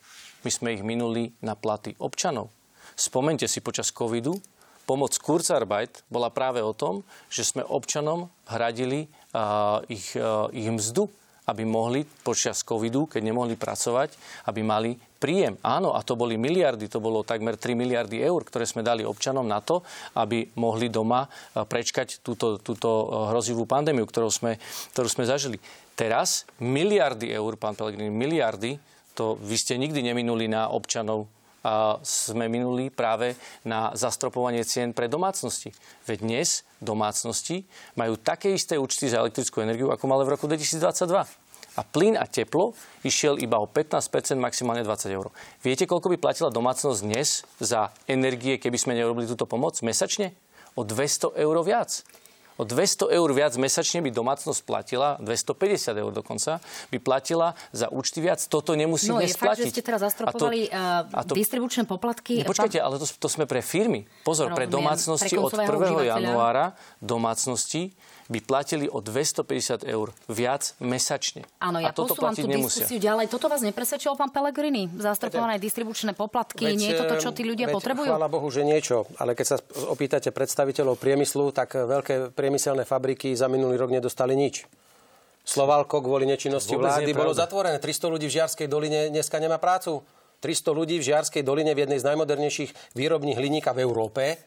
[0.47, 2.53] My sme ich minuli na platy občanov.
[2.95, 4.39] Spomente si počas covidu,
[4.87, 11.11] pomoc Kurzarbeit bola práve o tom, že sme občanom hradili uh, ich, uh, ich mzdu,
[11.47, 14.15] aby mohli počas covidu, keď nemohli pracovať,
[14.51, 15.55] aby mali príjem.
[15.63, 19.47] Áno, a to boli miliardy, to bolo takmer 3 miliardy eur, ktoré sme dali občanom
[19.47, 19.87] na to,
[20.19, 22.89] aby mohli doma prečkať túto, túto
[23.31, 24.59] hrozivú pandémiu, ktorú sme,
[24.95, 25.63] ktorú sme zažili.
[25.97, 28.77] Teraz miliardy eur, pán Pelegrini, miliardy,
[29.17, 31.25] to vy ste nikdy neminuli na občanov
[31.65, 33.33] a sme minuli práve
[33.65, 35.73] na zastropovanie cien pre domácnosti.
[36.05, 36.49] Veď dnes
[36.85, 37.65] domácnosti
[37.97, 41.27] majú také isté účty za elektrickú energiu, ako mali v roku 2022.
[41.77, 45.33] A plyn a teplo išiel iba o 15%, maximálne 20 eur.
[45.65, 50.37] Viete, koľko by platila domácnosť dnes za energie, keby sme nerobili túto pomoc mesačne?
[50.77, 52.05] O 200 eur viac
[52.57, 56.59] o 200 eur viac mesačne by domácnosť platila, 250 eur dokonca,
[56.91, 58.41] by platila za účty viac.
[58.49, 59.65] Toto nemusí no, dnes je fakt, platiť.
[59.69, 62.41] že ste teraz zastropovali a to, a to, distribučné poplatky.
[62.43, 64.09] Nepočkajte, ale to, to sme pre firmy.
[64.25, 65.69] Pozor, no, pre domácnosti od 1.
[66.09, 67.93] januára domácnosti
[68.27, 71.47] by platili o 250 eur viac mesačne.
[71.63, 72.83] Áno, ja a toto posúvam tú nemusia.
[72.83, 73.31] diskusiu ďalej.
[73.31, 74.91] Toto vás nepresvedčil pán Pelegrini?
[74.99, 78.11] Zastrpované distribučné poplatky, veď, nie je toto, čo tí ľudia veď, potrebujú?
[78.11, 79.07] Chvála Bohu, že niečo.
[79.23, 84.71] Ale keď sa opýtate predstaviteľov priemyslu, tak veľké priemyselné fabriky za minulý rok nedostali nič.
[85.43, 87.83] Slovalko kvôli nečinnosti vlády bolo zatvorené.
[87.83, 90.07] 300 ľudí v Žiarskej doline dneska nemá prácu.
[90.39, 94.39] 300 ľudí v Žiarskej doline v jednej z najmodernejších výrobných hliníka v Európe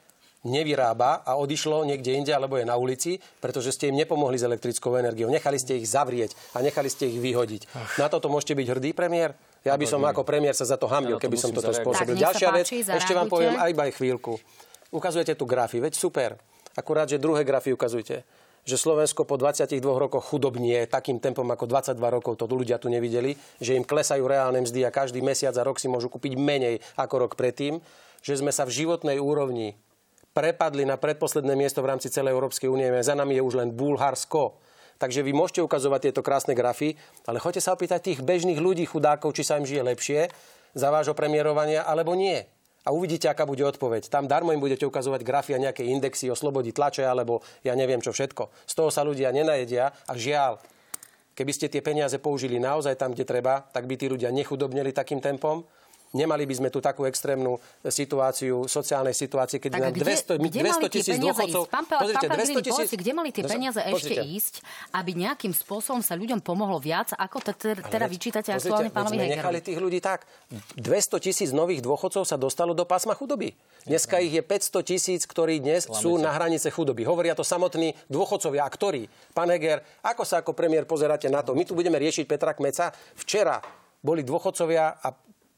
[0.48, 4.96] nevyrába a odišlo niekde inde alebo je na ulici, pretože ste im nepomohli s elektrickou
[4.96, 5.28] energiou.
[5.28, 7.68] Nechali ste ich zavrieť a nechali ste ich vyhodiť.
[7.76, 8.00] Ach.
[8.00, 9.36] Na toto môžete byť hrdý, premiér?
[9.68, 12.16] Ja by som ako premiér sa za to hambil, keby som toto spôsobil.
[12.16, 14.40] Ďalšia vec, ešte vám poviem aj aj chvíľku.
[14.96, 16.40] Ukazujete tu grafy, veď super.
[16.78, 18.26] Akurát, že druhé grafy ukazujete
[18.70, 23.34] že Slovensko po 22 rokoch chudobnie takým tempom ako 22 rokov, to ľudia tu nevideli,
[23.58, 27.26] že im klesajú reálne mzdy a každý mesiac a rok si môžu kúpiť menej ako
[27.26, 27.82] rok predtým,
[28.22, 29.74] že sme sa v životnej úrovni
[30.38, 32.86] prepadli na predposledné miesto v rámci celej Európskej únie.
[33.02, 34.62] Za nami je už len Bulharsko.
[35.00, 39.32] Takže vy môžete ukazovať tieto krásne grafy, ale choďte sa opýtať tých bežných ľudí, chudákov,
[39.32, 40.28] či sa im žije lepšie
[40.76, 44.08] za vášho premiérovania, alebo nie a uvidíte, aká bude odpoveď.
[44.08, 48.00] Tam darmo im budete ukazovať grafy a nejaké indexy o slobodi tlače alebo ja neviem
[48.00, 48.52] čo všetko.
[48.68, 50.60] Z toho sa ľudia nenajedia a žiaľ,
[51.36, 55.20] keby ste tie peniaze použili naozaj tam, kde treba, tak by tí ľudia nechudobneli takým
[55.20, 55.64] tempom
[56.10, 61.18] Nemali by sme tu takú extrémnu situáciu, sociálnej situácii, keď na 200, kde 200 tisíc
[61.22, 61.70] dôchodcov...
[61.70, 62.90] Pán, Pel, pozrite, pán 200 tisíc...
[62.98, 64.66] kde mali tie peniaze no, ešte ísť,
[64.98, 69.38] aby nejakým spôsobom sa ľuďom pomohlo viac, ako te, teda vyčítate aktuálne pánovi Hegerovi?
[69.38, 70.26] nechali tých ľudí tak.
[70.82, 73.54] 200 tisíc nových dôchodcov sa dostalo do pásma chudoby.
[73.86, 77.06] Dneska ich je 500 tisíc, ktorí dnes sú na hranice chudoby.
[77.06, 78.66] Hovoria to samotní dôchodcovia.
[78.66, 79.06] A ktorí?
[79.38, 81.54] Pán Heger, ako sa ako premiér pozeráte na to?
[81.54, 82.90] My tu budeme riešiť Petra Kmeca.
[83.14, 83.62] Včera
[84.02, 85.08] boli dôchodcovia a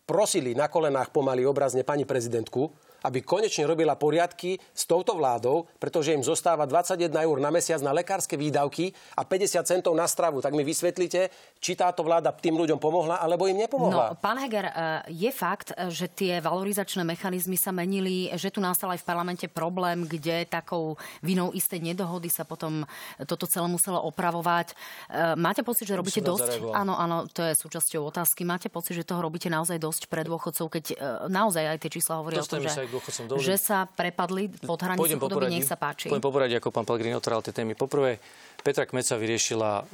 [0.05, 2.71] prosili na kolenách pomaly obrazne pani prezidentku,
[3.05, 7.93] aby konečne robila poriadky s touto vládou, pretože im zostáva 21 eur na mesiac na
[7.93, 10.41] lekárske výdavky a 50 centov na stravu.
[10.41, 14.13] Tak mi vysvetlite, či táto vláda tým ľuďom pomohla, alebo im nepomohla.
[14.13, 14.73] No, pán Heger, e,
[15.13, 20.05] je fakt, že tie valorizačné mechanizmy sa menili, že tu nastal aj v parlamente problém,
[20.05, 22.85] kde takou vinou istej nedohody sa potom
[23.25, 24.73] toto celé muselo opravovať.
[24.73, 24.75] E,
[25.37, 26.73] máte pocit, že robíte dosť?
[26.73, 28.45] Áno, áno, to je súčasťou otázky.
[28.45, 30.95] Máte pocit, že toho robíte naozaj dosť pre dôchodcov, keď e,
[31.29, 33.47] naozaj aj tie čísla hovoria o tom, že dôchodcom dovolím.
[33.47, 36.11] Že sa prepadli pod hranicu chudoby, nech sa páči.
[36.11, 37.73] Poviem poporadí, ako pán Pellegrini otváral tie témy.
[37.73, 38.19] Poprvé,
[38.61, 39.89] Petra Kmeca vyriešila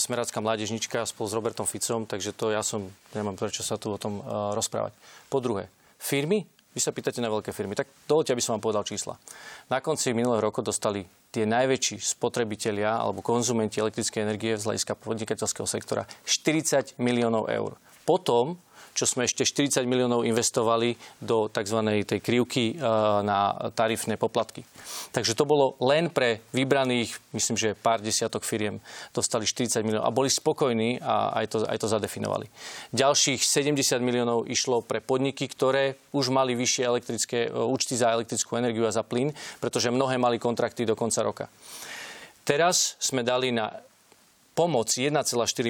[0.00, 3.98] smerácká mládežnička spolu s Robertom Ficom, takže to ja som, nemám prečo sa tu o
[4.00, 4.90] tom uh, rozprávať.
[5.30, 5.70] Po druhé,
[6.02, 6.42] firmy,
[6.74, 9.18] vy sa pýtate na veľké firmy, tak dovolte, aby som vám povedal čísla.
[9.66, 15.66] Na konci minulého roku dostali tie najväčší spotrebitelia alebo konzumenti elektrickej energie z hľadiska podnikateľského
[15.66, 17.74] sektora 40 miliónov eur.
[18.06, 18.56] Potom
[18.98, 21.78] čo sme ešte 40 miliónov investovali do tzv.
[22.02, 22.82] tej krivky e,
[23.22, 24.66] na tarifné poplatky.
[25.14, 28.82] Takže to bolo len pre vybraných, myslím, že pár desiatok firiem
[29.14, 32.50] dostali 40 miliónov a boli spokojní a aj to, aj to zadefinovali.
[32.90, 38.58] Ďalších 70 miliónov išlo pre podniky, ktoré už mali vyššie elektrické e, účty za elektrickú
[38.58, 39.30] energiu a za plyn,
[39.62, 41.46] pretože mnohé mali kontrakty do konca roka.
[42.42, 43.70] Teraz sme dali na
[44.58, 45.14] pomoc 1,4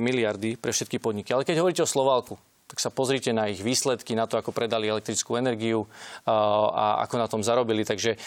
[0.01, 1.37] miliardy pre všetky podniky.
[1.37, 4.93] Ale keď hovoríte o Slovalku, tak sa pozrite na ich výsledky, na to, ako predali
[4.93, 5.89] elektrickú energiu
[6.29, 7.83] a ako na tom zarobili.
[7.83, 8.21] Takže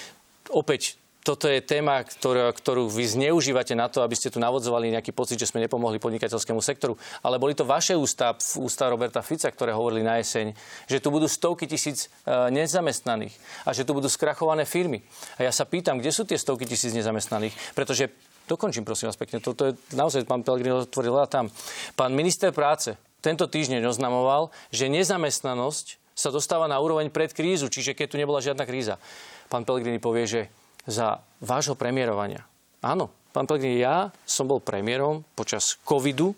[0.50, 5.14] opäť toto je téma, ktorú, ktorú vy zneužívate na to, aby ste tu navodzovali nejaký
[5.14, 6.98] pocit, že sme nepomohli podnikateľskému sektoru.
[7.22, 10.58] Ale boli to vaše ústa, ústa Roberta Fica, ktoré hovorili na jeseň,
[10.90, 15.06] že tu budú stovky tisíc e, nezamestnaných a že tu budú skrachované firmy.
[15.38, 17.54] A ja sa pýtam, kde sú tie stovky tisíc nezamestnaných?
[17.78, 18.10] Pretože
[18.50, 21.54] dokončím prosím vás pekne, toto je naozaj, pán Pellegrini otvoril tam.
[21.94, 27.96] Pán minister práce tento týždeň oznamoval, že nezamestnanosť sa dostáva na úroveň pred krízu, čiže
[27.96, 29.00] keď tu nebola žiadna kríza.
[29.48, 30.42] Pán Pellegrini povie, že
[30.90, 32.46] za vášho premiérovania.
[32.82, 36.34] Áno, pán Pellegrini, ja som bol premiérom počas covidu,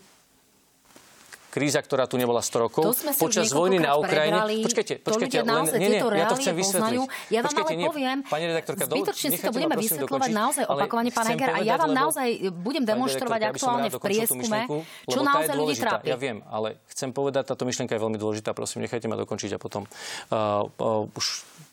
[1.54, 4.42] kríza, ktorá tu nebola 100 rokov, počas vojny na Ukrajine.
[4.42, 6.98] Prebrali, počkajte, počkajte, len, nie, nie, ja to chcem vysvetliť.
[7.30, 11.26] Ja vám počkajte, ale poviem, pani redaktorka, zbytočne si to budeme vysvetľovať naozaj opakovane, pán
[11.30, 14.58] Heger, a ja vám naozaj budem demonstrovať aktuálne v prieskume,
[15.06, 16.10] čo naozaj ľudí trápi.
[16.10, 19.58] Ja viem, ale chcem povedať, táto myšlienka je veľmi dôležitá, prosím, nechajte ma dokončiť a
[19.62, 21.26] potom uh, uh, už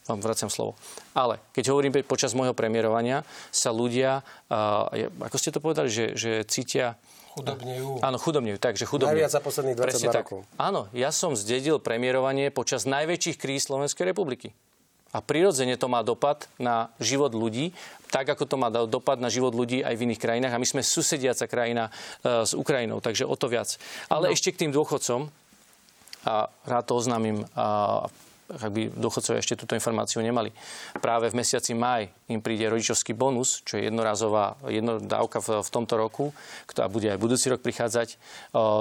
[0.06, 0.78] vám vraciam slovo.
[1.17, 6.46] Ale keď hovorím počas môjho premiérovania, sa ľudia, uh, ako ste to povedali, že, že
[6.46, 8.04] cítia Chudobnejú.
[8.04, 9.24] Áno, chudobnejú, takže chudobnejú.
[9.24, 10.39] Najviac za posledných 22 Presne rokov.
[10.44, 10.60] Tak.
[10.60, 14.52] Áno, ja som zdedil premiérovanie počas najväčších kríz Slovenskej republiky.
[15.12, 17.76] A prirodzene to má dopad na život ľudí,
[18.12, 20.56] tak ako to má dopad na život ľudí aj v iných krajinách.
[20.56, 21.91] A my sme susediaca krajina
[22.24, 23.76] e, s Ukrajinou, takže o to viac.
[24.08, 24.34] Ale no.
[24.36, 25.28] ešte k tým dôchodcom,
[26.28, 28.08] a rád to oznámim, a
[28.57, 30.51] ak by dôchodcovia ešte túto informáciu nemali.
[30.99, 34.59] Práve v mesiaci maj im príde rodičovský bonus, čo je jednorazová
[35.03, 36.25] dávka v, v tomto roku,
[36.67, 38.19] ktorá bude aj budúci rok prichádzať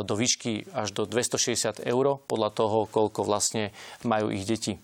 [0.04, 3.70] do výšky až do 260 eur, podľa toho, koľko vlastne
[4.02, 4.78] majú ich deti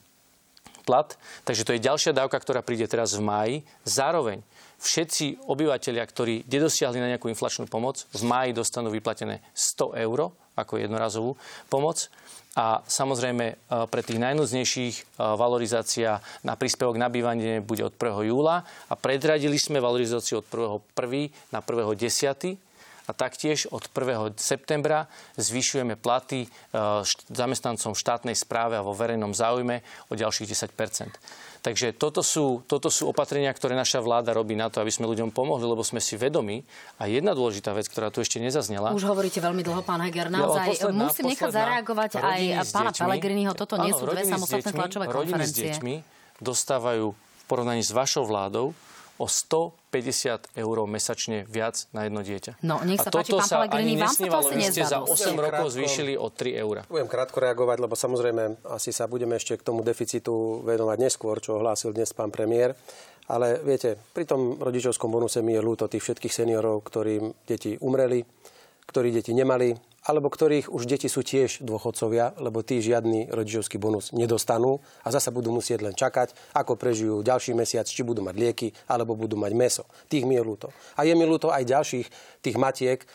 [0.87, 1.18] plat.
[1.42, 3.57] Takže to je ďalšia dávka, ktorá príde teraz v máji.
[3.83, 4.46] Zároveň
[4.79, 10.81] všetci obyvateľia, ktorí nedosiahli na nejakú inflačnú pomoc, v máji dostanú vyplatené 100 eur ako
[10.81, 11.37] jednorazovú
[11.69, 12.09] pomoc.
[12.57, 13.55] A samozrejme e,
[13.92, 18.33] pre tých najnúznejších e, valorizácia na príspevok na bývanie bude od 1.
[18.33, 20.81] júla a predradili sme valorizáciu od 1.
[20.97, 21.53] 1.
[21.53, 21.92] na 1.
[21.92, 22.66] 10.
[23.07, 24.35] A taktiež od 1.
[24.37, 25.07] septembra
[25.38, 26.51] zvyšujeme platy
[27.31, 32.95] zamestnancom v štátnej správe a vo verejnom záujme o ďalších 10% Takže toto sú, toto
[32.95, 36.14] sú opatrenia, ktoré naša vláda robí na to, aby sme ľuďom pomohli, lebo sme si
[36.14, 36.62] vedomi.
[37.03, 38.95] A jedna dôležitá vec, ktorá tu ešte nezaznela.
[38.95, 40.31] Už hovoríte veľmi dľho, pán Heger.
[40.31, 42.40] Naozaj ja, posledná, musím posledná, nechať zareagovať aj
[42.71, 43.53] pána Pelegriniho.
[43.59, 45.42] Toto nie sú dve samostatné tlačové konferencie.
[45.42, 45.95] Rodiny s deťmi
[46.38, 48.71] dostávajú v porovnaní s vašou vládou
[49.19, 49.27] o
[50.03, 52.61] 150 eur mesačne viac na jedno dieťa.
[52.63, 55.67] No, nech sa a páči, pán Pellegrini, vám sa to asi ste za 8 rokov
[55.73, 56.77] zvýšili o 3 eur.
[56.89, 61.59] Budem krátko reagovať, lebo samozrejme asi sa budeme ešte k tomu deficitu venovať neskôr, čo
[61.61, 62.77] ohlásil dnes pán premiér.
[63.27, 68.23] Ale viete, pri tom rodičovskom bonuse mi je ľúto tých všetkých seniorov, ktorým deti umreli,
[68.87, 69.75] ktorí deti nemali,
[70.07, 75.35] alebo ktorých už deti sú tiež dôchodcovia, lebo tí žiadny rodičovský bonus nedostanú a zasa
[75.35, 79.53] budú musieť len čakať, ako prežijú ďalší mesiac, či budú mať lieky, alebo budú mať
[79.59, 79.85] meso.
[80.07, 80.71] Tých mi je ľúto.
[80.95, 82.07] A je mi ľúto aj ďalších
[82.38, 83.07] tých matiek, e,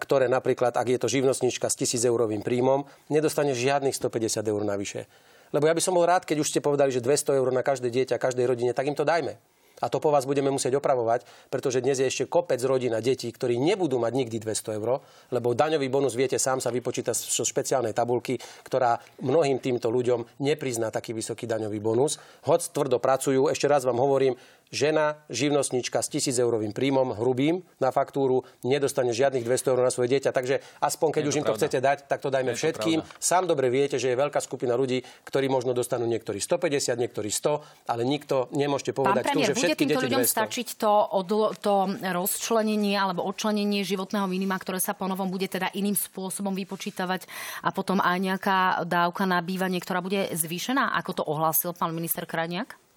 [0.00, 5.04] ktoré napríklad, ak je to živnostnička s 1000 eurovým príjmom, nedostane žiadnych 150 eur navyše.
[5.52, 7.88] Lebo ja by som bol rád, keď už ste povedali, že 200 eur na každé
[7.92, 9.36] dieťa, každej rodine, tak im to dajme.
[9.82, 13.58] A to po vás budeme musieť opravovať, pretože dnes je ešte kopec rodina detí, ktorí
[13.58, 18.38] nebudú mať nikdy 200 eur, lebo daňový bonus, viete, sám sa vypočíta zo špeciálnej tabulky,
[18.66, 22.18] ktorá mnohým týmto ľuďom neprizná taký vysoký daňový bonus.
[22.46, 24.34] Hoď tvrdo pracujú, ešte raz vám hovorím,
[24.68, 30.12] žena, živnostnička s 1000 eurovým príjmom hrubým na faktúru nedostane žiadnych 200 eur na svoje
[30.16, 30.30] dieťa.
[30.32, 31.60] Takže aspoň keď už im to pravda.
[31.64, 32.98] chcete dať, tak to dajme Je všetkým.
[33.00, 37.30] To Sám dobre viete, že je veľká skupina ľudí, ktorí možno dostanú niektorí 150, niektorí
[37.32, 40.34] 100, ale nikto nemôžete povedať Pán premiér, tu, že všetky bude týmto ľuďom 200.
[40.36, 45.96] stačiť to, odlo, to rozčlenenie alebo odčlenenie životného minima, ktoré sa ponovom bude teda iným
[45.96, 47.28] spôsobom vypočítavať
[47.64, 52.24] a potom aj nejaká dávka na bývanie, ktorá bude zvýšená, ako to ohlásil pán minister
[52.24, 52.87] Krajniak?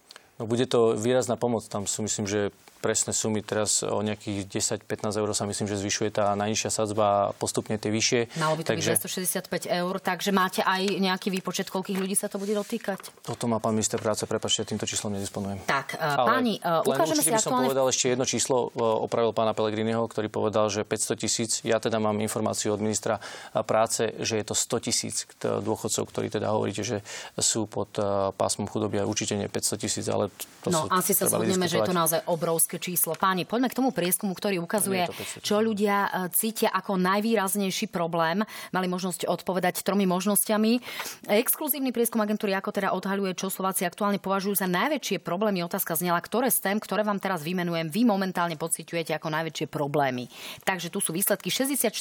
[0.42, 1.70] No bude to výrazná pomoc.
[1.70, 2.50] Tam sú, myslím, že
[2.82, 4.50] presné sumy teraz o nejakých
[4.82, 8.42] 10-15 eur sa myslím, že zvyšuje tá najnižšia sadzba a postupne tie vyššie.
[8.42, 8.98] Malo by to takže...
[8.98, 13.14] byť 265 eur, takže máte aj nejaký výpočet, koľkých ľudí sa to bude dotýkať?
[13.22, 15.62] Toto má pán minister práce, prepačte, týmto číslom nedisponujem.
[15.70, 19.54] Tak, uh, páni, uh, ukážeme si by som povedal ešte jedno číslo, uh, opravil pána
[19.54, 23.22] Pelegriniho, ktorý povedal, že 500 tisíc, ja teda mám informáciu od ministra
[23.70, 27.06] práce, že je to 100 tisíc dôchodcov, ktorí teda hovoríte, že
[27.38, 27.94] sú pod
[28.36, 31.90] pásmom chudoby a určite nie 500 tisíc, ale to No, asi sa zhodneme, že je
[31.92, 33.20] to naozaj obrovské obrovské číslo.
[33.20, 35.04] Páni, poďme k tomu prieskumu, ktorý ukazuje,
[35.44, 38.48] čo ľudia e, cítia ako najvýraznejší problém.
[38.72, 40.80] Mali možnosť odpovedať tromi možnosťami.
[41.28, 45.68] Exkluzívny prieskum agentúry ako teda odhaľuje, čo Slováci aktuálne považujú za najväčšie problémy.
[45.68, 50.32] Otázka znela, ktoré z tém, ktoré vám teraz vymenujem, vy momentálne pociťujete ako najväčšie problémy.
[50.64, 51.92] Takže tu sú výsledky 64,4%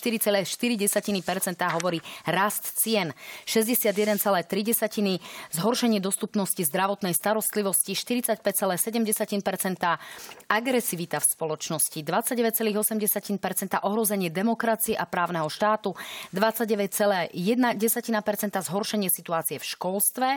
[1.74, 1.98] hovorí
[2.30, 3.11] rast cien,
[3.42, 5.18] 61,3%
[5.50, 9.98] zhoršenie dostupnosti zdravotnej starostlivosti, 45,7%
[10.61, 15.96] agresivita v spoločnosti, 29,8% ohrozenie demokracie a právneho štátu,
[16.37, 17.33] 29,1%
[18.61, 20.29] zhoršenie situácie v školstve,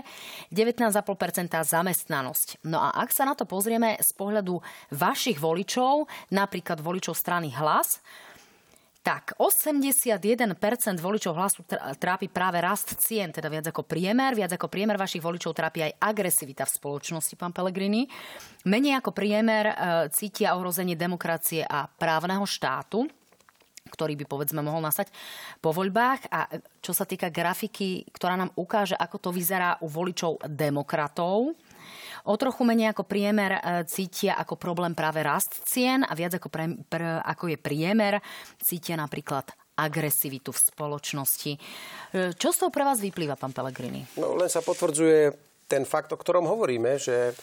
[0.56, 2.64] 19,5% zamestnanosť.
[2.64, 4.64] No a ak sa na to pozrieme z pohľadu
[4.96, 8.00] vašich voličov, napríklad voličov strany Hlas,
[9.04, 10.56] tak 81%
[11.04, 11.68] voličov hlasu
[12.00, 14.32] trápi práve rast cien, teda viac ako priemer.
[14.32, 18.08] Viac ako priemer vašich voličov trápi aj agresivita v spoločnosti, pán Pellegrini.
[18.64, 19.76] Menej ako priemer e,
[20.16, 23.06] cítia ohrozenie demokracie a právneho štátu
[23.84, 25.14] ktorý by povedzme mohol nastať
[25.62, 26.26] po voľbách.
[26.34, 26.50] A
[26.82, 31.54] čo sa týka grafiky, ktorá nám ukáže, ako to vyzerá u voličov demokratov,
[32.30, 36.48] O trochu menej ako priemer e, cítia ako problém práve rast cien a viac ako,
[36.48, 38.24] pre, pre, ako je priemer
[38.62, 41.52] cítia napríklad agresivitu v spoločnosti.
[41.54, 41.60] E,
[42.38, 44.06] čo z toho pre vás vyplýva, pán Pellegrini?
[44.22, 45.34] No, len sa potvrdzuje
[45.66, 47.34] ten fakt, o ktorom hovoríme, že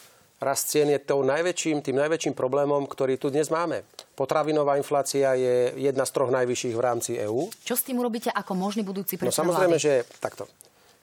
[0.41, 3.85] rast cien je tou najväčším, tým najväčším problémom, ktorý tu dnes máme.
[4.17, 7.53] Potravinová inflácia je jedna z troch najvyšších v rámci EÚ.
[7.61, 9.85] Čo s tým urobíte ako možný budúci predseda No samozrejme, vlády?
[9.85, 10.49] že takto.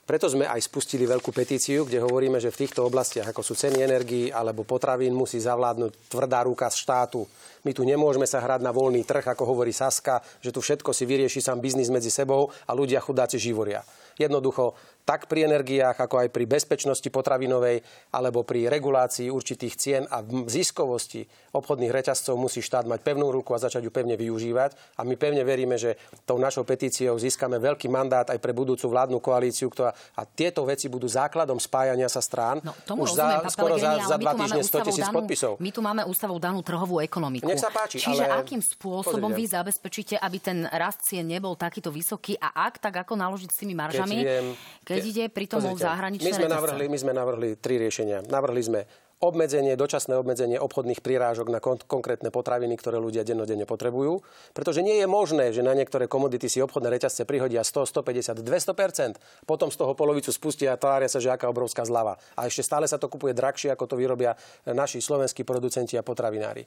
[0.08, 3.84] Preto sme aj spustili veľkú petíciu, kde hovoríme, že v týchto oblastiach, ako sú ceny
[3.84, 7.28] energií alebo potravín, musí zavládnuť tvrdá ruka z štátu.
[7.68, 11.04] My tu nemôžeme sa hrať na voľný trh, ako hovorí Saska, že tu všetko si
[11.04, 13.84] vyrieši sám biznis medzi sebou a ľudia chudáci živoria.
[14.16, 14.72] Jednoducho
[15.08, 17.80] tak pri energiách, ako aj pri bezpečnosti potravinovej
[18.12, 21.24] alebo pri regulácii určitých cien a ziskovosti
[21.56, 25.00] obchodných reťazcov musí štát mať pevnú ruku a začať ju pevne využívať.
[25.00, 25.96] A my pevne veríme, že
[26.28, 30.92] tou našou petíciou získame veľký mandát aj pre budúcu vládnu koalíciu, ktorá, a tieto veci
[30.92, 32.60] budú základom spájania sa strán.
[32.60, 35.56] No, tomu Už rozumiem, za, skoro za, za dva týždne 100 tisíc podpisov.
[35.56, 37.48] My tu máme ústavou danú trhovú ekonomiku.
[37.48, 38.44] Nech sa páči, Čiže ale...
[38.44, 43.16] akým spôsobom vy zabezpečíte, aby ten rast cien nebol takýto vysoký a ak, tak ako
[43.16, 44.20] naložiť s tými maržami?
[44.20, 44.46] Keď, viem,
[44.84, 48.26] keď ide pri tom zahraničné my sme, navrhli, my sme navrhli tri riešenia.
[48.26, 48.80] Navrhli sme
[49.18, 54.22] obmedzenie, dočasné obmedzenie obchodných prírážok na kon- konkrétne potraviny, ktoré ľudia dennodenne potrebujú.
[54.54, 59.18] Pretože nie je možné, že na niektoré komodity si obchodné reťazce prihodia 100, 150, 200%
[59.42, 62.14] potom z toho polovicu spustia a tvária sa, že aká obrovská zľava.
[62.38, 64.38] A ešte stále sa to kupuje drahšie, ako to vyrobia
[64.70, 66.62] naši slovenskí producenti a potravinári.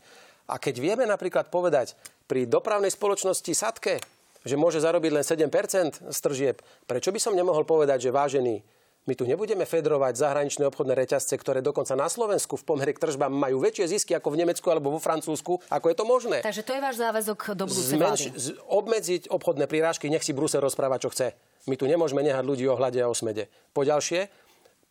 [0.51, 1.95] A keď vieme napríklad povedať
[2.27, 4.03] pri dopravnej spoločnosti Sadke,
[4.41, 6.57] že môže zarobiť len 7% z tržieb,
[6.89, 8.61] prečo by som nemohol povedať, že vážený
[9.09, 13.33] my tu nebudeme fedrovať zahraničné obchodné reťazce, ktoré dokonca na Slovensku v pomere k tržbám
[13.33, 15.57] majú väčšie zisky ako v Nemecku alebo vo Francúzsku.
[15.73, 16.45] Ako je to možné?
[16.45, 20.61] Takže to je váš záväzok do budúcej Zmenš, z, obmedziť obchodné prírážky, nech si Brusel
[20.61, 21.33] rozpráva, čo chce.
[21.65, 23.49] My tu nemôžeme nehať ľudí o hlade a o smede.
[23.73, 24.29] Poďalšie,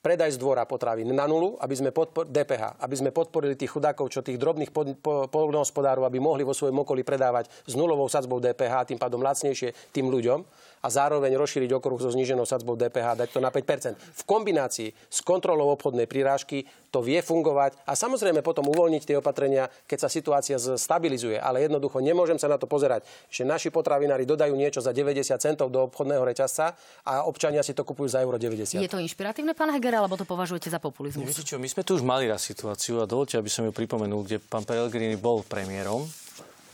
[0.01, 4.09] predaj z dvora potravín na nulu, aby sme podpor- DPH, aby sme podporili tých chudákov,
[4.09, 8.40] čo tých drobných pod- po- poľnohospodárov, aby mohli vo svojom okolí predávať s nulovou sadzbou
[8.40, 10.40] DPH, tým pádom lacnejšie tým ľuďom
[10.81, 15.20] a zároveň rozšíriť okruh so zníženou sadzbou DPH, dať to na 5% V kombinácii s
[15.20, 20.57] kontrolou obchodnej prirážky to vie fungovať a samozrejme potom uvoľniť tie opatrenia, keď sa situácia
[20.59, 21.37] stabilizuje.
[21.37, 25.68] Ale jednoducho nemôžem sa na to pozerať, že naši potravinári dodajú niečo za 90 centov
[25.68, 26.72] do obchodného reťazca
[27.05, 28.81] a občania si to kupujú za euro 90.
[28.81, 29.91] Je to inšpiratívne, pán Heger?
[29.91, 31.26] Heger, alebo to považujete za populizmus?
[31.26, 34.22] Viete čo, my sme tu už mali raz situáciu a dovolte, aby som ju pripomenul,
[34.22, 36.07] kde pán Pellegrini bol premiérom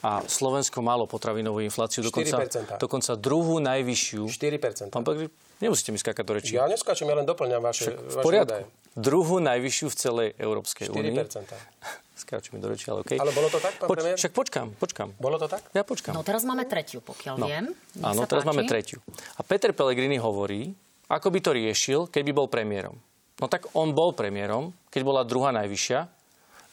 [0.07, 2.47] a Slovensko malo potravinovú infláciu, dokonca,
[2.79, 4.23] dokonca druhú najvyššiu.
[4.31, 4.95] 4%.
[4.95, 6.53] Pán Pellegrini, nemusíte mi skákať do rečí.
[6.55, 8.63] Ja neskáčem, ja len doplňam vaše, Však, v poriadku.
[8.63, 11.13] Vaše druhú najvyššiu v celej Európskej únii.
[11.21, 11.53] 4%.
[12.27, 13.21] Skáču mi do reči, ale okay.
[13.21, 14.17] Ale bolo to tak, pán Poč- premiér?
[14.17, 15.09] Však počkám, počkám.
[15.21, 15.69] Bolo to tak?
[15.77, 16.17] Ja počkám.
[16.17, 17.45] No teraz máme tretiu, pokiaľ no.
[17.45, 17.65] viem.
[17.93, 18.51] Nech Áno, teraz páči.
[18.57, 19.05] máme tretiu.
[19.37, 20.73] A Peter Pellegrini hovorí,
[21.13, 22.97] ako by to riešil, keby bol premiérom.
[23.37, 25.99] No tak on bol premiérom, keď bola druhá najvyššia.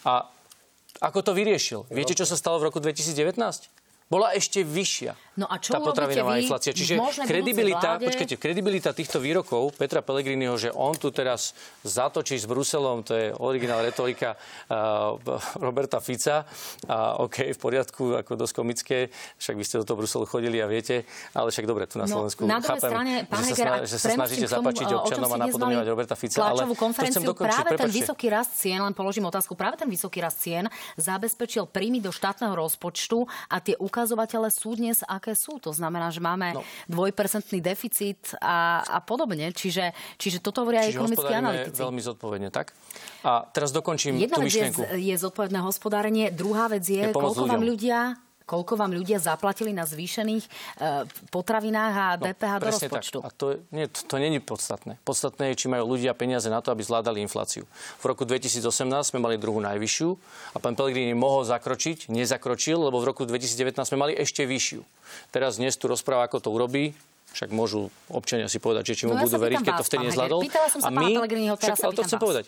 [0.08, 0.32] A
[1.04, 1.92] ako to vyriešil?
[1.92, 3.84] Viete, čo sa stalo v roku 2019?
[4.14, 5.18] bola ešte vyššia.
[5.34, 6.78] No a čo tá potravinová inflácia.
[6.78, 8.06] Čiže kredibilita, vláde...
[8.06, 13.34] počkajte, kredibilita týchto výrokov Petra Pellegriniho, že on tu teraz zatočí s Bruselom, to je
[13.42, 15.18] originál retorika uh,
[15.58, 16.46] Roberta Fica.
[16.86, 18.98] A OK, v poriadku, ako dosť komické,
[19.42, 21.02] však vy ste do toho Bruselu chodili a viete,
[21.34, 24.10] ale však dobre, tu na no, Slovensku na chápem, strane, pán že, sa, že sa
[24.14, 27.90] snažíte zapačiť občanom a napodobňovať Roberta Fica, ale konferenciu, dokončiť, práve prepačte.
[27.90, 30.70] ten vysoký rast cien, len položím otázku, práve ten vysoký rast cien
[31.02, 35.56] zabezpečil príjmy do štátneho rozpočtu a tie ukazovatele sú dnes, aké sú.
[35.64, 36.68] To znamená, že máme no.
[36.92, 39.56] dvojpercentný deficit a, a podobne.
[39.56, 41.80] Čiže, čiže toto hovoria aj ekonomickí analytici.
[41.80, 42.76] veľmi zodpovedne, tak?
[43.24, 44.84] A teraz dokončím Jedna tú myšlienku.
[44.84, 47.52] je, je zodpovedné hospodárenie, druhá vec je, je koľko ľuďom.
[47.56, 48.00] vám ľudia
[48.44, 50.50] koľko vám ľudia zaplatili na zvýšených e,
[51.32, 53.18] potravinách a DPH no, do rozpočtu.
[53.24, 53.28] Tak.
[53.28, 55.00] A to, nie, to, to není podstatné.
[55.08, 57.64] Podstatné je, či majú ľudia peniaze na to, aby zvládali infláciu.
[58.00, 58.64] V roku 2018
[59.04, 60.10] sme mali druhú najvyššiu
[60.54, 64.82] a pán Pellegrini mohol zakročiť, nezakročil, lebo v roku 2019 sme mali ešte vyššiu.
[65.32, 66.98] Teraz dnes tu rozpráva, ako to urobí,
[67.34, 70.04] však môžu občania si povedať, že či mu no, budú ja veriť, keď to vtedy
[70.14, 70.40] nezvládol.
[70.86, 71.10] a my,
[71.58, 72.46] však, ale to chcem povedať.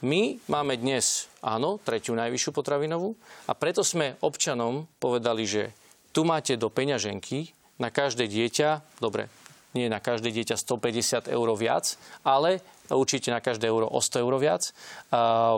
[0.00, 3.12] My máme dnes, áno, tretiu najvyššiu potravinovú
[3.44, 5.76] a preto sme občanom povedali, že
[6.16, 9.28] tu máte do peňaženky na každé dieťa, dobre,
[9.76, 12.64] nie na každé dieťa 150 eur viac, ale
[12.94, 14.62] určite na každé euro o 100 eur viac,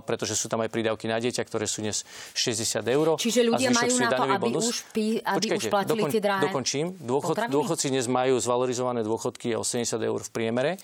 [0.05, 2.05] pretože sú tam aj prídavky na dieťa, ktoré sú dnes
[2.37, 3.07] 60 eur.
[3.21, 4.65] Čiže ľudia majú na to, aby, bonus.
[4.69, 6.87] už, pí, aby Počkajte, už platili dokon, tie drahé Dokončím.
[7.01, 10.81] Dôchod, dôchodci dnes majú zvalorizované dôchodky o 70 eur v priemere,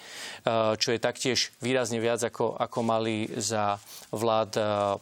[0.79, 3.81] čo je taktiež výrazne viac, ako, ako mali za
[4.13, 4.51] vlád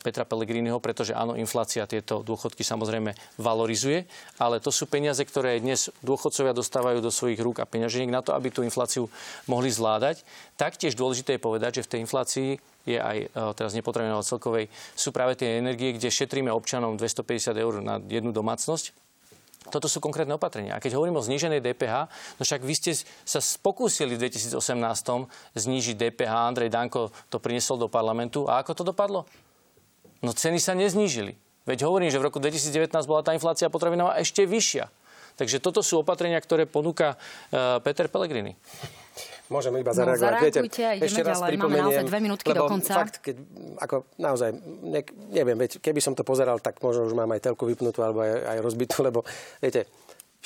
[0.02, 4.08] Petra Pellegriniho, pretože áno, inflácia tieto dôchodky samozrejme valorizuje,
[4.42, 8.34] ale to sú peniaze, ktoré dnes dôchodcovia dostávajú do svojich rúk a peňaženiek na to,
[8.34, 9.06] aby tú infláciu
[9.46, 10.26] mohli zvládať.
[10.56, 12.50] Taktiež dôležité je povedať, že v tej inflácii
[12.88, 17.84] je aj e, teraz nepotravinová celkovej, sú práve tie energie, kde šetríme občanom 250 eur
[17.84, 18.96] na jednu domácnosť.
[19.66, 20.78] Toto sú konkrétne opatrenia.
[20.78, 22.06] A keď hovorím o zníženej DPH,
[22.38, 22.92] no však vy ste
[23.26, 24.54] sa pokúsili v 2018
[25.58, 28.46] znížiť DPH, Andrej Danko to priniesol do parlamentu.
[28.46, 29.26] A ako to dopadlo?
[30.22, 31.34] No ceny sa neznížili.
[31.66, 34.86] Veď hovorím, že v roku 2019 bola tá inflácia potravinová ešte vyššia.
[35.36, 38.56] Takže toto sú opatrenia, ktoré ponúka uh, Peter Pellegrini.
[39.46, 40.32] Môžem iba zareagovať.
[40.34, 40.60] No, Viete,
[41.06, 41.58] ešte raz ďalej.
[41.62, 42.92] Máme naozaj dve minútky lebo do konca.
[42.98, 43.36] Fakt, keď,
[43.78, 44.50] ako naozaj,
[44.82, 48.26] ne, neviem, veď, keby som to pozeral, tak možno už mám aj telku vypnutú alebo
[48.26, 49.22] aj, aj rozbitú, lebo
[49.62, 49.86] viete,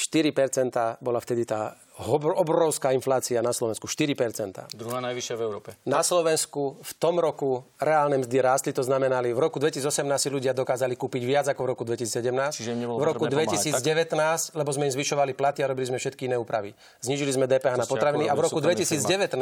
[0.00, 3.84] 4% bola vtedy tá obrovská inflácia na Slovensku.
[3.84, 4.72] 4%.
[4.72, 5.76] Druhá najvyššia v Európe.
[5.84, 10.56] Na Slovensku v tom roku reálne mzdy rástli, to znamenali, v roku 2018 si ľudia
[10.56, 12.56] dokázali kúpiť viac ako v roku 2017.
[12.56, 16.36] Čiže v roku 2019, pomáhať, lebo sme im zvyšovali platy a robili sme všetky iné
[16.40, 16.72] úpravy.
[17.04, 19.36] Znížili sme DPH to na potraviny a v roku 2019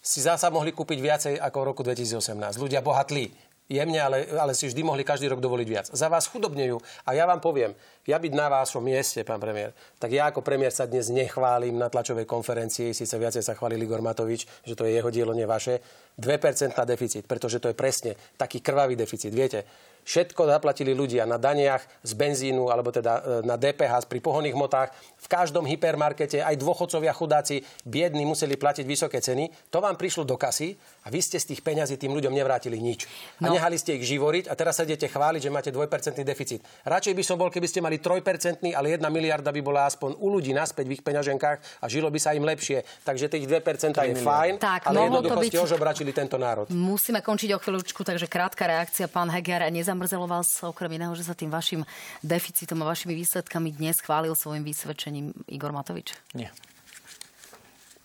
[0.00, 2.56] si zasa mohli kúpiť viacej ako v roku 2018.
[2.56, 3.28] Ľudia bohatli
[3.70, 5.86] jemne, ale, ale si vždy mohli každý rok dovoliť viac.
[5.94, 6.82] Za vás chudobnejú.
[7.06, 9.70] A ja vám poviem, ja byť na vašom mieste, pán premiér,
[10.02, 14.02] tak ja ako premiér sa dnes nechválim na tlačovej konferencii, síce viacej sa chválil Igor
[14.02, 15.78] Matovič, že to je jeho dielo, nie vaše,
[16.18, 19.30] 2% deficit, pretože to je presne taký krvavý deficit.
[19.30, 19.62] Viete,
[20.04, 24.90] Všetko zaplatili ľudia na daniach z benzínu alebo teda e, na DPH pri pohonných motách.
[25.20, 29.70] V každom hypermarkete aj dôchodcovia chudáci biední museli platiť vysoké ceny.
[29.70, 30.74] To vám prišlo do kasy
[31.04, 33.06] a vy ste z tých peňazí tým ľuďom nevrátili nič.
[33.40, 33.52] No.
[33.52, 35.86] A nehali ste ich živoriť a teraz sa idete chváliť, že máte 2%
[36.24, 36.60] deficit.
[36.84, 40.28] Radšej by som bol, keby ste mali 3%, ale 1 miliarda by bola aspoň u
[40.32, 42.84] ľudí naspäť v ich peňaženkách a žilo by sa im lepšie.
[43.04, 45.50] Takže tých 2% je fajn, tak, ale jednoducho byť...
[45.52, 46.66] ste ožobračili tento národ.
[46.72, 49.70] Musíme končiť o chvíľučku, takže krátka reakcia, pán Heger.
[49.90, 51.82] Nezamrzelo vás okrem iného, že sa tým vašim
[52.22, 56.14] deficitom a vašimi výsledkami dnes chválil svojim vysvedčením Igor Matovič?
[56.30, 56.54] Nie.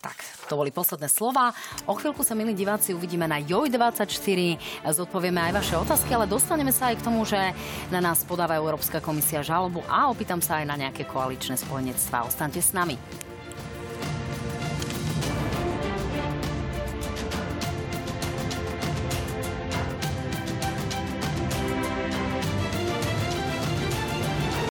[0.02, 0.18] Tak,
[0.50, 1.54] to boli posledné slova.
[1.86, 4.58] O chvíľku sa, milí diváci, uvidíme na JOJ24.
[4.98, 7.54] Zodpovieme aj vaše otázky, ale dostaneme sa aj k tomu, že
[7.94, 12.26] na nás podáva Európska komisia žalobu a opýtam sa aj na nejaké koaličné spojenectvá.
[12.26, 12.98] Ostaňte s nami.